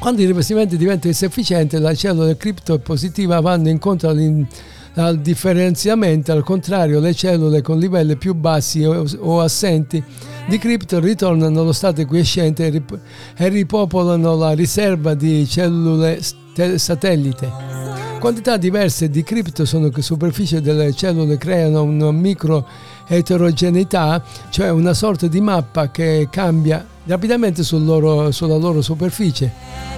Quando 0.00 0.22
il 0.22 0.28
rivestimento 0.28 0.76
diventa 0.76 1.06
insufficiente, 1.06 1.78
le 1.78 1.94
cellule 1.96 2.38
cripto 2.38 2.78
positiva 2.78 3.40
vanno 3.40 3.68
incontro 3.68 4.08
al 4.08 5.18
differenziamento, 5.20 6.32
al 6.32 6.42
contrario 6.42 6.98
le 6.98 7.12
cellule 7.12 7.60
con 7.60 7.78
livelli 7.78 8.16
più 8.16 8.32
bassi 8.32 8.84
o, 8.84 9.04
o 9.18 9.40
assenti 9.42 10.02
di 10.48 10.56
cripto 10.56 10.98
ritornano 10.98 11.60
allo 11.60 11.72
stato 11.72 12.04
quiescente 12.06 12.66
e, 12.66 12.70
rip- 12.70 12.98
ripopolano 13.36 14.34
la 14.34 14.52
riserva 14.52 15.12
di 15.14 15.46
cellule 15.46 16.20
satellite. 16.76 17.50
Quantità 18.18 18.56
diverse 18.56 19.10
di 19.10 19.22
cripto 19.22 19.64
sono 19.64 19.90
che 19.90 20.02
superficie 20.02 20.60
delle 20.60 20.92
cellule 20.92 21.36
creano 21.36 21.82
una 21.82 22.10
micro 22.10 22.66
eterogeneità, 23.06 24.22
cioè 24.48 24.70
una 24.70 24.94
sorta 24.94 25.26
di 25.28 25.40
mappa 25.40 25.90
che 25.90 26.28
cambia 26.30 26.84
rapidamente 27.04 27.62
sul 27.62 27.84
loro- 27.84 28.30
sulla 28.32 28.56
loro 28.56 28.80
superficie. 28.82 29.97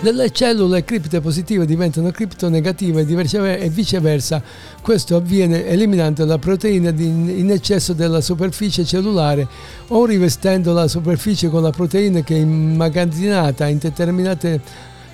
Delle 0.00 0.30
cellule 0.30 0.84
cripte 0.84 1.20
positive 1.20 1.66
diventano 1.66 2.10
cripto 2.10 2.48
negative 2.48 3.00
e 3.00 3.04
vicever- 3.04 3.68
viceversa. 3.68 4.40
Questo 4.80 5.16
avviene 5.16 5.66
eliminando 5.66 6.24
la 6.24 6.38
proteina 6.38 6.90
in 6.90 7.50
eccesso 7.50 7.92
della 7.92 8.20
superficie 8.20 8.84
cellulare 8.84 9.46
o 9.88 10.06
rivestendo 10.06 10.72
la 10.72 10.86
superficie 10.86 11.48
con 11.48 11.62
la 11.62 11.70
proteina 11.70 12.20
che 12.20 12.36
è 12.36 12.38
immagazzinata 12.38 13.66
in 13.66 13.78
determinate 13.78 14.60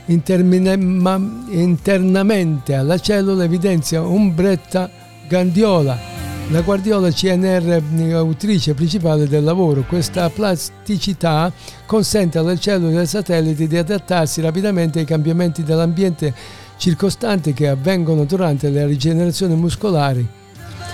internamente 0.07 2.75
alla 2.75 2.99
cellula 2.99 3.45
evidenzia 3.45 4.03
umbretta 4.03 4.91
gandiola. 5.27 6.14
La 6.51 6.61
guardiola 6.61 7.11
CNR 7.11 7.83
è 7.97 8.13
autrice 8.13 8.75
principale 8.75 9.27
del 9.27 9.43
lavoro. 9.43 9.83
Questa 9.89 10.29
plasticità 10.29 11.51
consente 11.87 12.39
alle 12.39 12.59
cellule 12.59 12.93
del 12.93 13.09
satellite 13.09 13.67
di 13.67 13.77
adattarsi 13.79 14.43
rapidamente 14.43 14.99
ai 14.99 15.07
cambiamenti 15.07 15.63
dell'ambiente 15.63 16.35
circostante 16.77 17.55
che 17.55 17.69
avvengono 17.69 18.25
durante 18.25 18.71
la 18.71 18.87
rigenerazione 18.87 19.55
muscolare. 19.55 20.25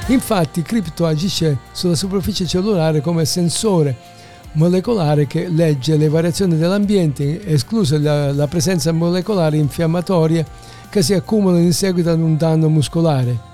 Infatti, 0.07 0.62
Crypto 0.62 1.05
agisce 1.05 1.59
sulla 1.72 1.96
superficie 1.96 2.46
cellulare 2.46 3.01
come 3.01 3.24
sensore 3.24 3.96
molecolare 4.53 5.26
che 5.26 5.48
legge 5.48 5.96
le 5.96 6.09
variazioni 6.09 6.57
dell'ambiente, 6.57 7.44
esclusa 7.44 7.98
la, 7.98 8.32
la 8.32 8.46
presenza 8.46 8.92
molecolare 8.92 9.57
infiammatorie 9.57 10.46
che 10.88 11.03
si 11.03 11.12
accumulano 11.12 11.59
in 11.62 11.72
seguito 11.72 12.11
ad 12.11 12.20
un 12.20 12.36
danno 12.36 12.68
muscolare. 12.68 13.49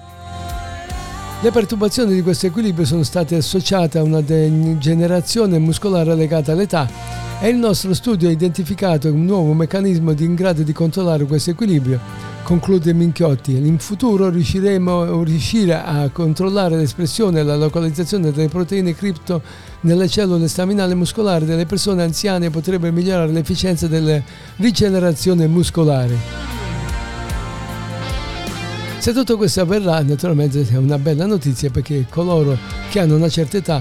Le 1.43 1.51
perturbazioni 1.51 2.14
di 2.14 2.22
questo 2.22 2.47
equilibrio 2.47 2.87
sono 2.87 3.03
state 3.03 3.37
associate 3.37 3.99
a 3.99 4.03
una 4.03 4.22
degenerazione 4.22 5.59
muscolare 5.59 6.14
legata 6.14 6.53
all'età 6.53 6.89
e 7.39 7.51
il 7.51 7.57
nostro 7.57 7.93
studio 7.93 8.28
ha 8.28 8.32
identificato 8.32 9.12
un 9.12 9.26
nuovo 9.26 9.53
meccanismo 9.53 10.14
in 10.16 10.34
grado 10.34 10.62
di 10.62 10.72
controllare 10.72 11.26
questo 11.26 11.51
equilibrio. 11.51 12.01
Conclude 12.43 12.95
Minchiotti, 12.95 13.55
in 13.55 13.78
futuro 13.78 14.30
riusciremo 14.30 15.01
a 15.03 15.24
riuscire 15.24 15.74
a 15.74 16.09
controllare 16.11 16.76
l'espressione 16.76 17.41
e 17.41 17.43
la 17.43 17.57
localizzazione 17.57 18.32
delle 18.32 18.49
proteine 18.49 18.95
cripto 18.95 19.43
nelle 19.80 20.09
cellule 20.09 20.49
staminali 20.49 20.95
muscolari 20.95 21.45
delle 21.45 21.66
persone 21.66 22.03
anziane 22.03 22.47
e 22.47 22.51
potrebbe 22.51 22.91
migliorare 22.91 23.30
l'efficienza 23.30 23.87
della 23.87 24.22
rigenerazione 24.57 25.47
muscolare. 25.47 26.66
Se 29.07 29.12
tutto 29.12 29.36
questo 29.36 29.61
avverrà, 29.61 30.02
naturalmente 30.02 30.66
è 30.68 30.74
una 30.74 30.98
bella 30.98 31.26
notizia 31.26 31.70
perché 31.70 32.07
coloro 32.11 32.59
che 32.90 32.98
hanno 32.98 33.14
una 33.14 33.28
certa 33.28 33.57
età 33.57 33.80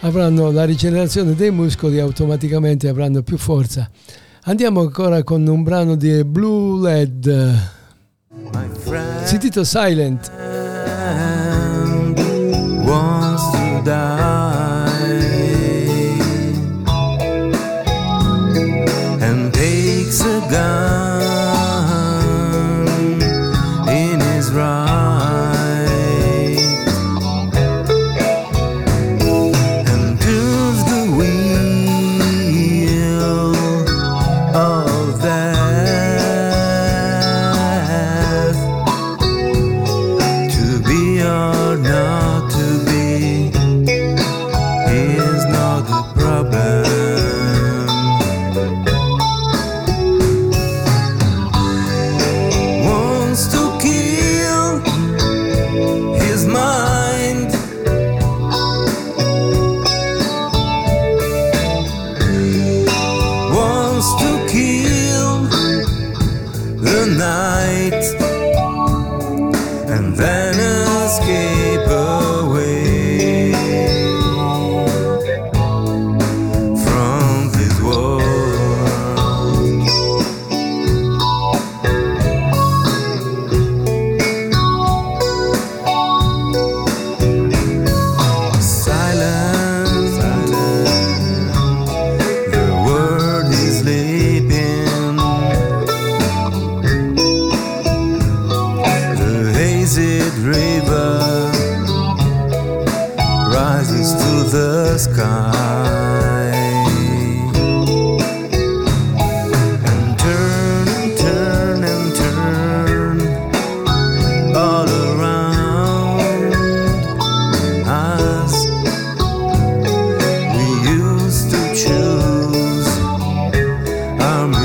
avranno 0.00 0.50
la 0.50 0.64
rigenerazione 0.64 1.36
dei 1.36 1.52
muscoli 1.52 1.98
e 1.98 2.00
automaticamente 2.00 2.88
avranno 2.88 3.22
più 3.22 3.38
forza. 3.38 3.88
Andiamo 4.46 4.80
ancora 4.80 5.22
con 5.22 5.46
un 5.46 5.62
brano 5.62 5.94
di 5.94 6.24
Blue 6.24 6.80
Led. 6.80 7.54
Si 9.22 9.34
intitola 9.34 9.64
Silent. 9.64 10.55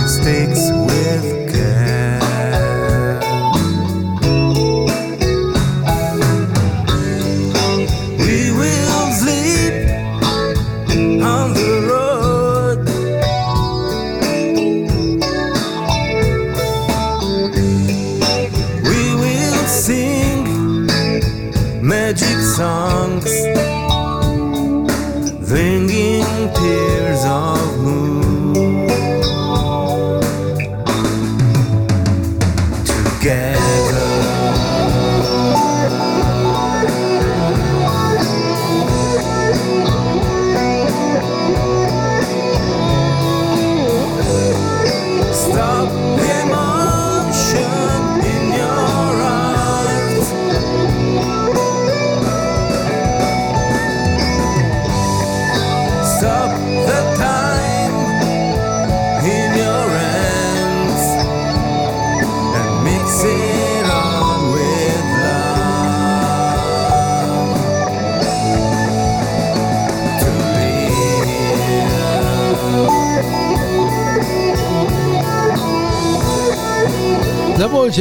Mistakes 0.02 0.72
with 0.72 1.54
care. 1.54 2.01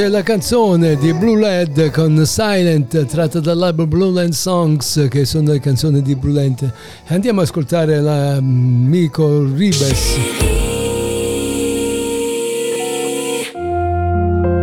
invece 0.01 0.09
la 0.09 0.23
canzone 0.23 0.97
di 0.97 1.13
Blue 1.13 1.39
Led 1.39 1.91
con 1.91 2.25
Silent 2.25 3.05
tratta 3.05 3.39
dall'album 3.39 3.87
Blue 3.87 4.11
Land 4.11 4.33
Songs 4.33 5.07
che 5.11 5.27
sono 5.27 5.53
le 5.53 5.61
canzoni 5.61 6.01
di 6.01 6.15
Blue 6.15 6.33
Land. 6.33 6.73
Andiamo 7.09 7.41
ad 7.41 7.47
ascoltare 7.47 8.01
l'amico 8.01 9.29
mm, 9.29 9.57
Ribes. 9.57 10.17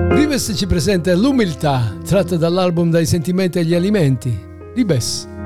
Ribes 0.10 0.54
ci 0.56 0.66
presenta 0.66 1.14
L'umiltà 1.14 1.96
tratta 2.04 2.36
dall'album 2.36 2.90
Dai 2.90 3.06
sentimenti 3.06 3.60
agli 3.60 3.76
alimenti. 3.76 4.36
Ribes. 4.74 5.37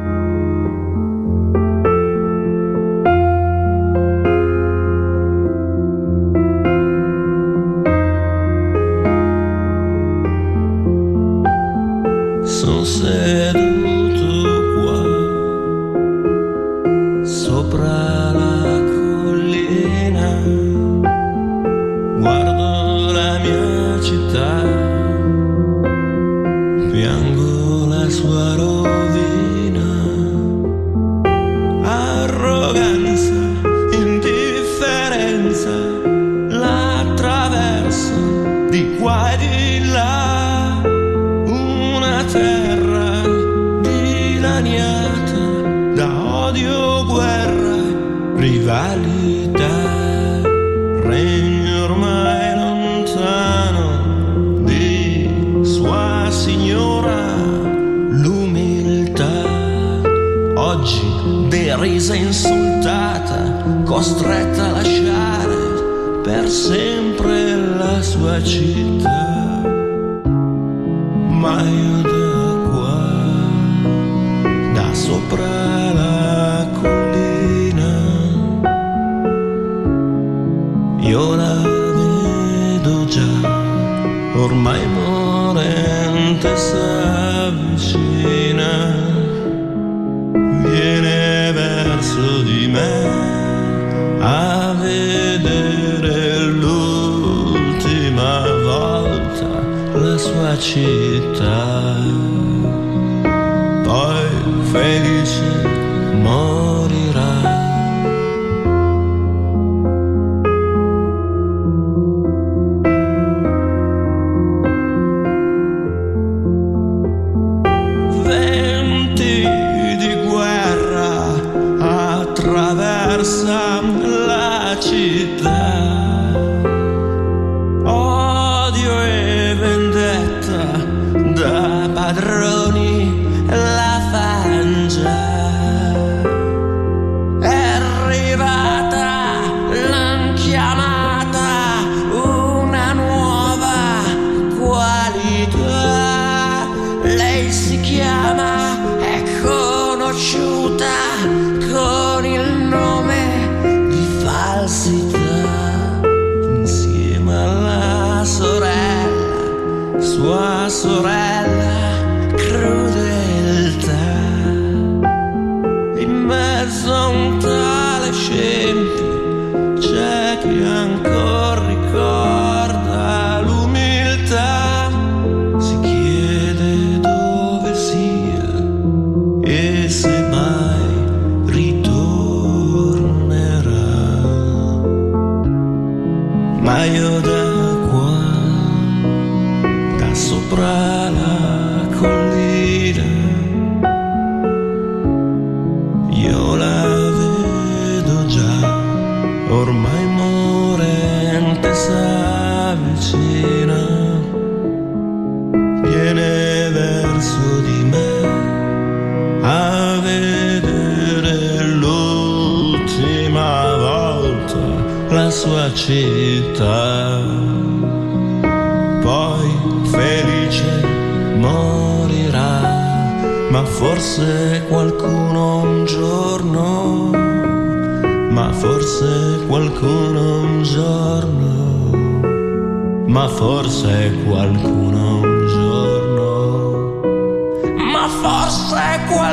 senza 62.11 62.15
insultata, 62.15 63.83
costretta 63.85 64.65
a 64.65 64.71
lasciare 64.71 66.21
per 66.21 66.49
sempre 66.49 67.55
la 67.55 68.01
sua 68.01 68.43
città. 68.43 69.20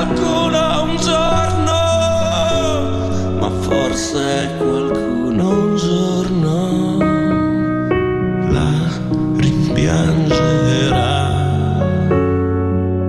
qualcuno 0.05 0.83
un 0.85 0.97
giorno, 0.97 1.73
ma 3.41 3.51
forse 3.63 4.55
qualcuno 4.57 5.49
un 5.51 5.77
giorno 5.77 6.99
la 8.49 8.71
rimpiangerà. 9.39 10.77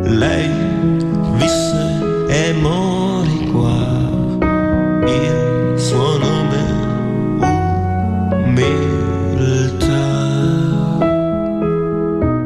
Lei 0.03 0.49
visse 1.37 2.25
e 2.27 2.53
morì 2.53 3.51
qua, 3.51 4.09
il 5.05 5.73
suo 5.77 6.17
nome 6.17 6.63
umiltà. 8.45 10.07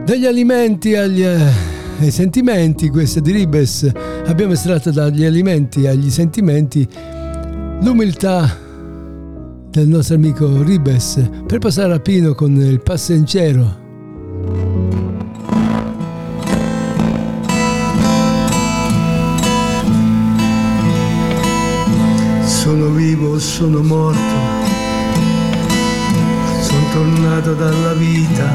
Degli 0.04 0.26
alimenti 0.26 0.96
agli 0.96 1.24
eh, 1.24 1.72
ai 2.02 2.12
sentimenti, 2.12 2.90
questa 2.90 3.22
di 3.22 3.32
Ribes 3.32 3.90
abbiamo 4.26 4.54
estratto 4.54 4.92
dagli 4.92 5.26
alimenti 5.26 5.88
agli 5.88 6.10
sentimenti 6.10 6.88
l'umiltà 7.82 8.58
del 9.70 9.88
nostro 9.88 10.16
amico 10.16 10.62
Ribes 10.62 11.30
per 11.48 11.58
passare 11.58 11.94
a 11.94 12.00
Pino 12.00 12.36
con 12.36 12.56
il 12.56 12.80
passeggero. 12.80 13.82
Sono 22.46 22.90
vivo, 22.92 23.40
sono 23.40 23.82
morto, 23.82 24.20
sono 26.62 26.92
tornato 26.94 27.56
dalla 27.56 27.94
vita, 27.94 28.48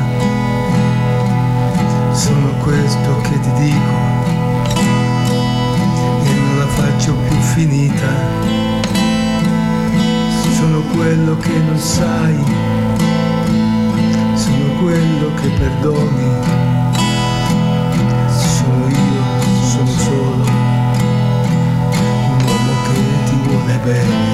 sono 2.12 2.52
questo 2.62 3.20
che 3.22 3.40
ti 3.40 3.52
dico. 3.64 4.37
Faccio 7.58 7.64
più 7.64 7.66
finita. 7.66 8.12
Sono 10.56 10.80
quello 10.94 11.36
che 11.38 11.56
non 11.58 11.78
sai, 11.78 12.36
sono 14.34 14.80
quello 14.80 15.34
che 15.34 15.48
perdoni. 15.48 16.30
Sono 18.28 18.88
io, 18.88 19.22
sono 19.62 19.86
solo 19.86 20.46
un 22.26 22.38
uomo 22.44 22.72
che 22.84 22.98
ti 23.24 23.36
vuole 23.46 23.78
bene. 23.84 24.26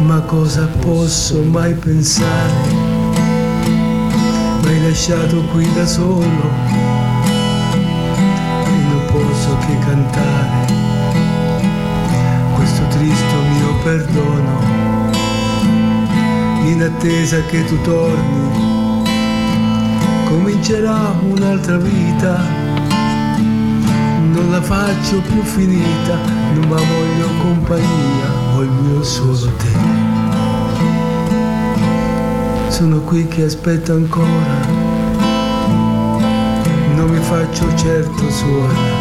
Ma 0.00 0.20
cosa 0.20 0.66
posso 0.80 1.42
mai 1.42 1.74
pensare? 1.74 2.90
M'hai 4.62 4.82
lasciato 4.88 5.42
qui 5.52 5.72
da 5.74 5.86
solo 5.86 6.50
e 8.64 8.70
non 8.70 9.04
posso 9.06 9.56
che 9.66 9.78
cantare 9.78 10.31
perdono 13.82 15.10
in 16.64 16.82
attesa 16.82 17.40
che 17.46 17.64
tu 17.64 17.80
torni. 17.82 19.04
Comincerà 20.28 21.14
un'altra 21.20 21.76
vita 21.76 22.40
non 24.32 24.50
la 24.50 24.62
faccio 24.62 25.20
più 25.20 25.42
finita 25.42 26.16
non 26.54 26.68
ma 26.68 26.76
voglio 26.76 27.28
compagnia 27.42 28.42
mio 28.80 29.02
solo 29.02 29.52
te. 29.56 29.90
Sono 32.68 33.00
qui 33.00 33.26
che 33.28 33.44
aspetto 33.44 33.92
ancora 33.92 34.90
non 36.94 37.10
mi 37.10 37.20
faccio 37.20 37.66
certo 37.76 38.30
suora. 38.30 39.00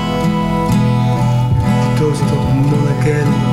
Piuttosto 1.95 2.25
non 2.25 2.73
ho 2.73 3.50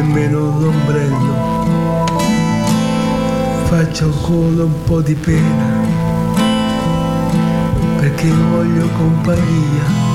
nemmeno 0.00 0.58
l'ombrello 0.60 2.06
faccio 3.68 4.04
ancora 4.04 4.64
un 4.64 4.82
po' 4.84 5.00
di 5.00 5.14
pena 5.14 5.86
perché 7.98 8.30
voglio 8.30 8.88
compagnia 8.96 10.08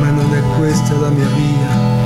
ma 0.00 0.10
non 0.10 0.34
è 0.34 0.42
questa 0.58 0.96
la 0.98 1.08
mia 1.08 1.26
via. 1.28 1.96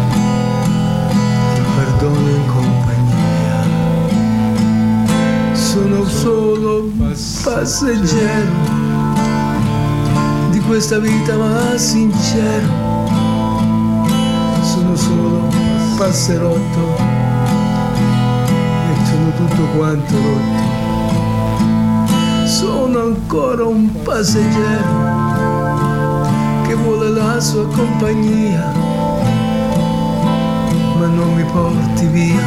Il 1.57 1.64
perdono 1.76 2.28
in 2.28 2.47
compagnia. 2.47 3.61
Sono 5.53 6.05
solo 6.05 6.85
un 6.85 7.14
passeggero 7.43 8.51
di 10.51 10.61
questa 10.61 10.99
vita 10.99 11.37
ma 11.37 11.76
sincero. 11.76 12.91
Sono 14.62 14.97
solo 14.97 15.41
passerotto 16.03 16.96
e 18.90 19.07
sono 19.07 19.30
tutto 19.36 19.62
quanto 19.76 20.14
rotto. 20.16 20.62
Sono 22.44 23.03
ancora 23.03 23.64
un 23.66 24.03
passeggero 24.03 25.11
che 26.66 26.74
vuole 26.74 27.09
la 27.11 27.38
sua 27.38 27.68
compagnia 27.68 28.72
ma 30.98 31.07
non 31.07 31.34
mi 31.36 31.44
porti 31.44 32.07
via 32.07 32.46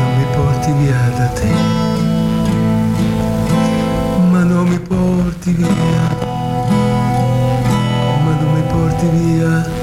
non 0.00 0.16
mi 0.16 0.24
porti 0.34 0.72
via 0.72 1.08
da 1.16 1.26
te 1.26 1.52
ma 4.28 4.42
non 4.42 4.66
mi 4.66 4.78
porti 4.80 5.52
via 5.52 6.16
ma 8.24 8.34
non 8.40 8.54
mi 8.54 8.62
porti 8.72 9.06
via 9.06 9.81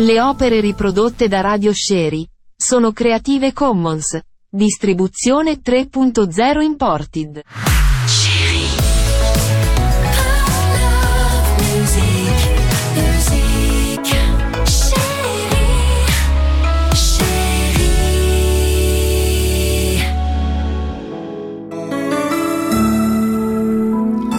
Le 0.00 0.20
opere 0.20 0.60
riprodotte 0.60 1.26
da 1.26 1.40
Radio 1.40 1.72
Sherry 1.74 2.24
sono 2.54 2.92
Creative 2.92 3.52
Commons. 3.52 4.16
Distribuzione 4.48 5.60
3.0 5.60 6.62
Imported. 6.62 7.42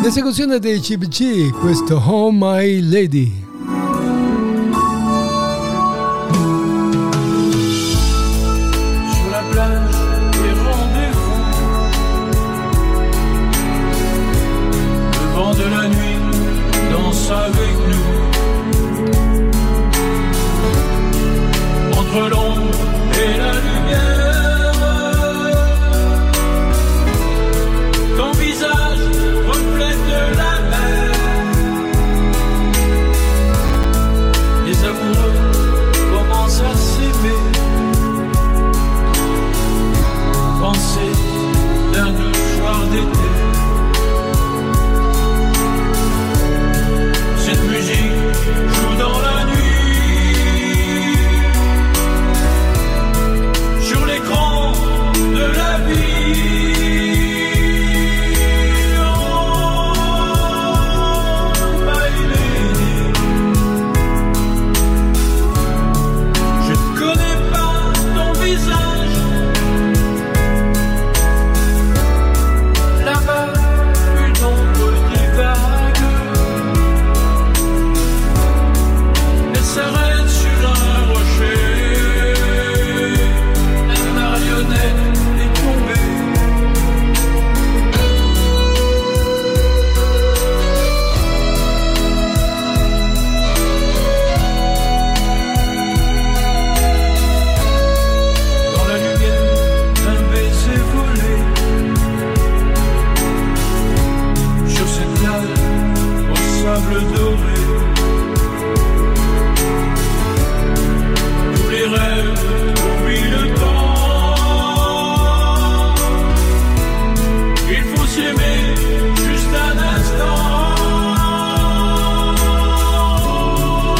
L'esecuzione 0.01 0.59
dei 0.59 0.79
CBC, 0.79 1.49
questo 1.59 1.97
Oh 1.97 2.31
My 2.31 2.79
Lady. 2.89 3.48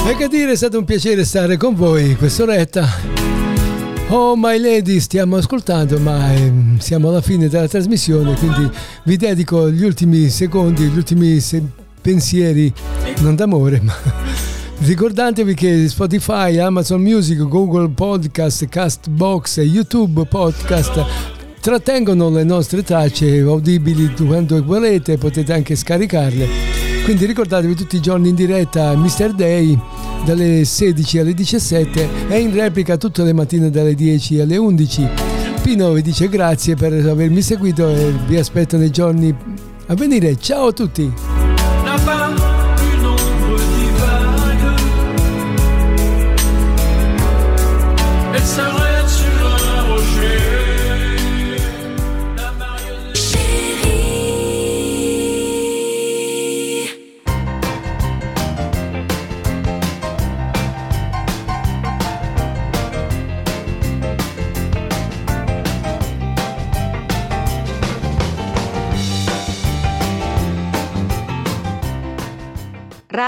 E 0.10 0.16
che 0.16 0.28
dire, 0.28 0.53
è 0.53 0.55
stato 0.55 0.80
un 0.80 0.86
piacere 0.86 1.24
stare 1.24 1.55
con 1.55 1.76
voi 1.76 2.16
quest'oretta. 2.16 2.84
Oh 4.07 4.36
my 4.36 4.57
lady, 4.57 4.99
stiamo 4.99 5.36
ascoltando, 5.36 5.99
ma 5.99 6.34
ehm, 6.34 6.80
siamo 6.80 7.10
alla 7.10 7.22
fine 7.22 7.47
della 7.47 7.68
trasmissione, 7.68 8.34
quindi 8.34 8.68
vi 9.03 9.18
dedico 9.18 9.70
gli 9.70 9.84
ultimi 9.84 10.30
secondi, 10.30 10.86
gli 10.86 10.97
ultimi 10.97 11.39
se- 11.39 11.62
pensieri, 12.01 12.74
non 13.20 13.36
d'amore, 13.36 13.82
ma 13.82 13.93
Ricordatevi 14.82 15.53
che 15.53 15.88
Spotify, 15.88 16.57
Amazon 16.57 17.01
Music, 17.01 17.47
Google 17.47 17.89
Podcast, 17.89 18.68
Castbox 18.68 19.57
e 19.57 19.64
YouTube 19.64 20.26
Podcast 20.26 21.05
trattengono 21.62 22.32
le 22.32 22.43
nostre 22.43 22.82
tracce 22.82 23.41
audibili 23.41 24.12
quando 24.26 24.64
volete, 24.64 25.20
potete 25.20 25.53
anche 25.53 25.76
scaricarle. 25.76 26.89
Quindi 27.10 27.26
ricordatevi 27.26 27.74
tutti 27.74 27.95
i 27.95 28.01
giorni 28.01 28.30
in 28.30 28.36
diretta 28.36 28.95
Mr. 28.95 29.34
Day 29.34 29.76
dalle 30.26 30.64
16 30.64 31.18
alle 31.18 31.34
17 31.34 32.07
e 32.30 32.38
in 32.38 32.53
replica 32.53 32.97
tutte 32.97 33.24
le 33.24 33.34
mattine 33.34 33.72
dalle 33.72 33.95
10 33.95 34.41
alle 34.41 34.57
11. 34.57 35.07
Pino 35.64 35.91
vi 35.91 36.03
dice 36.03 36.30
grazie 36.30 36.76
per 36.76 36.93
avermi 36.93 37.41
seguito 37.41 37.89
e 37.89 38.14
vi 38.28 38.38
aspetto 38.38 38.78
nei 38.78 38.91
giorni 38.91 39.36
a 39.88 39.95
venire. 39.95 40.38
Ciao 40.38 40.68
a 40.68 40.72
tutti! 40.72 41.39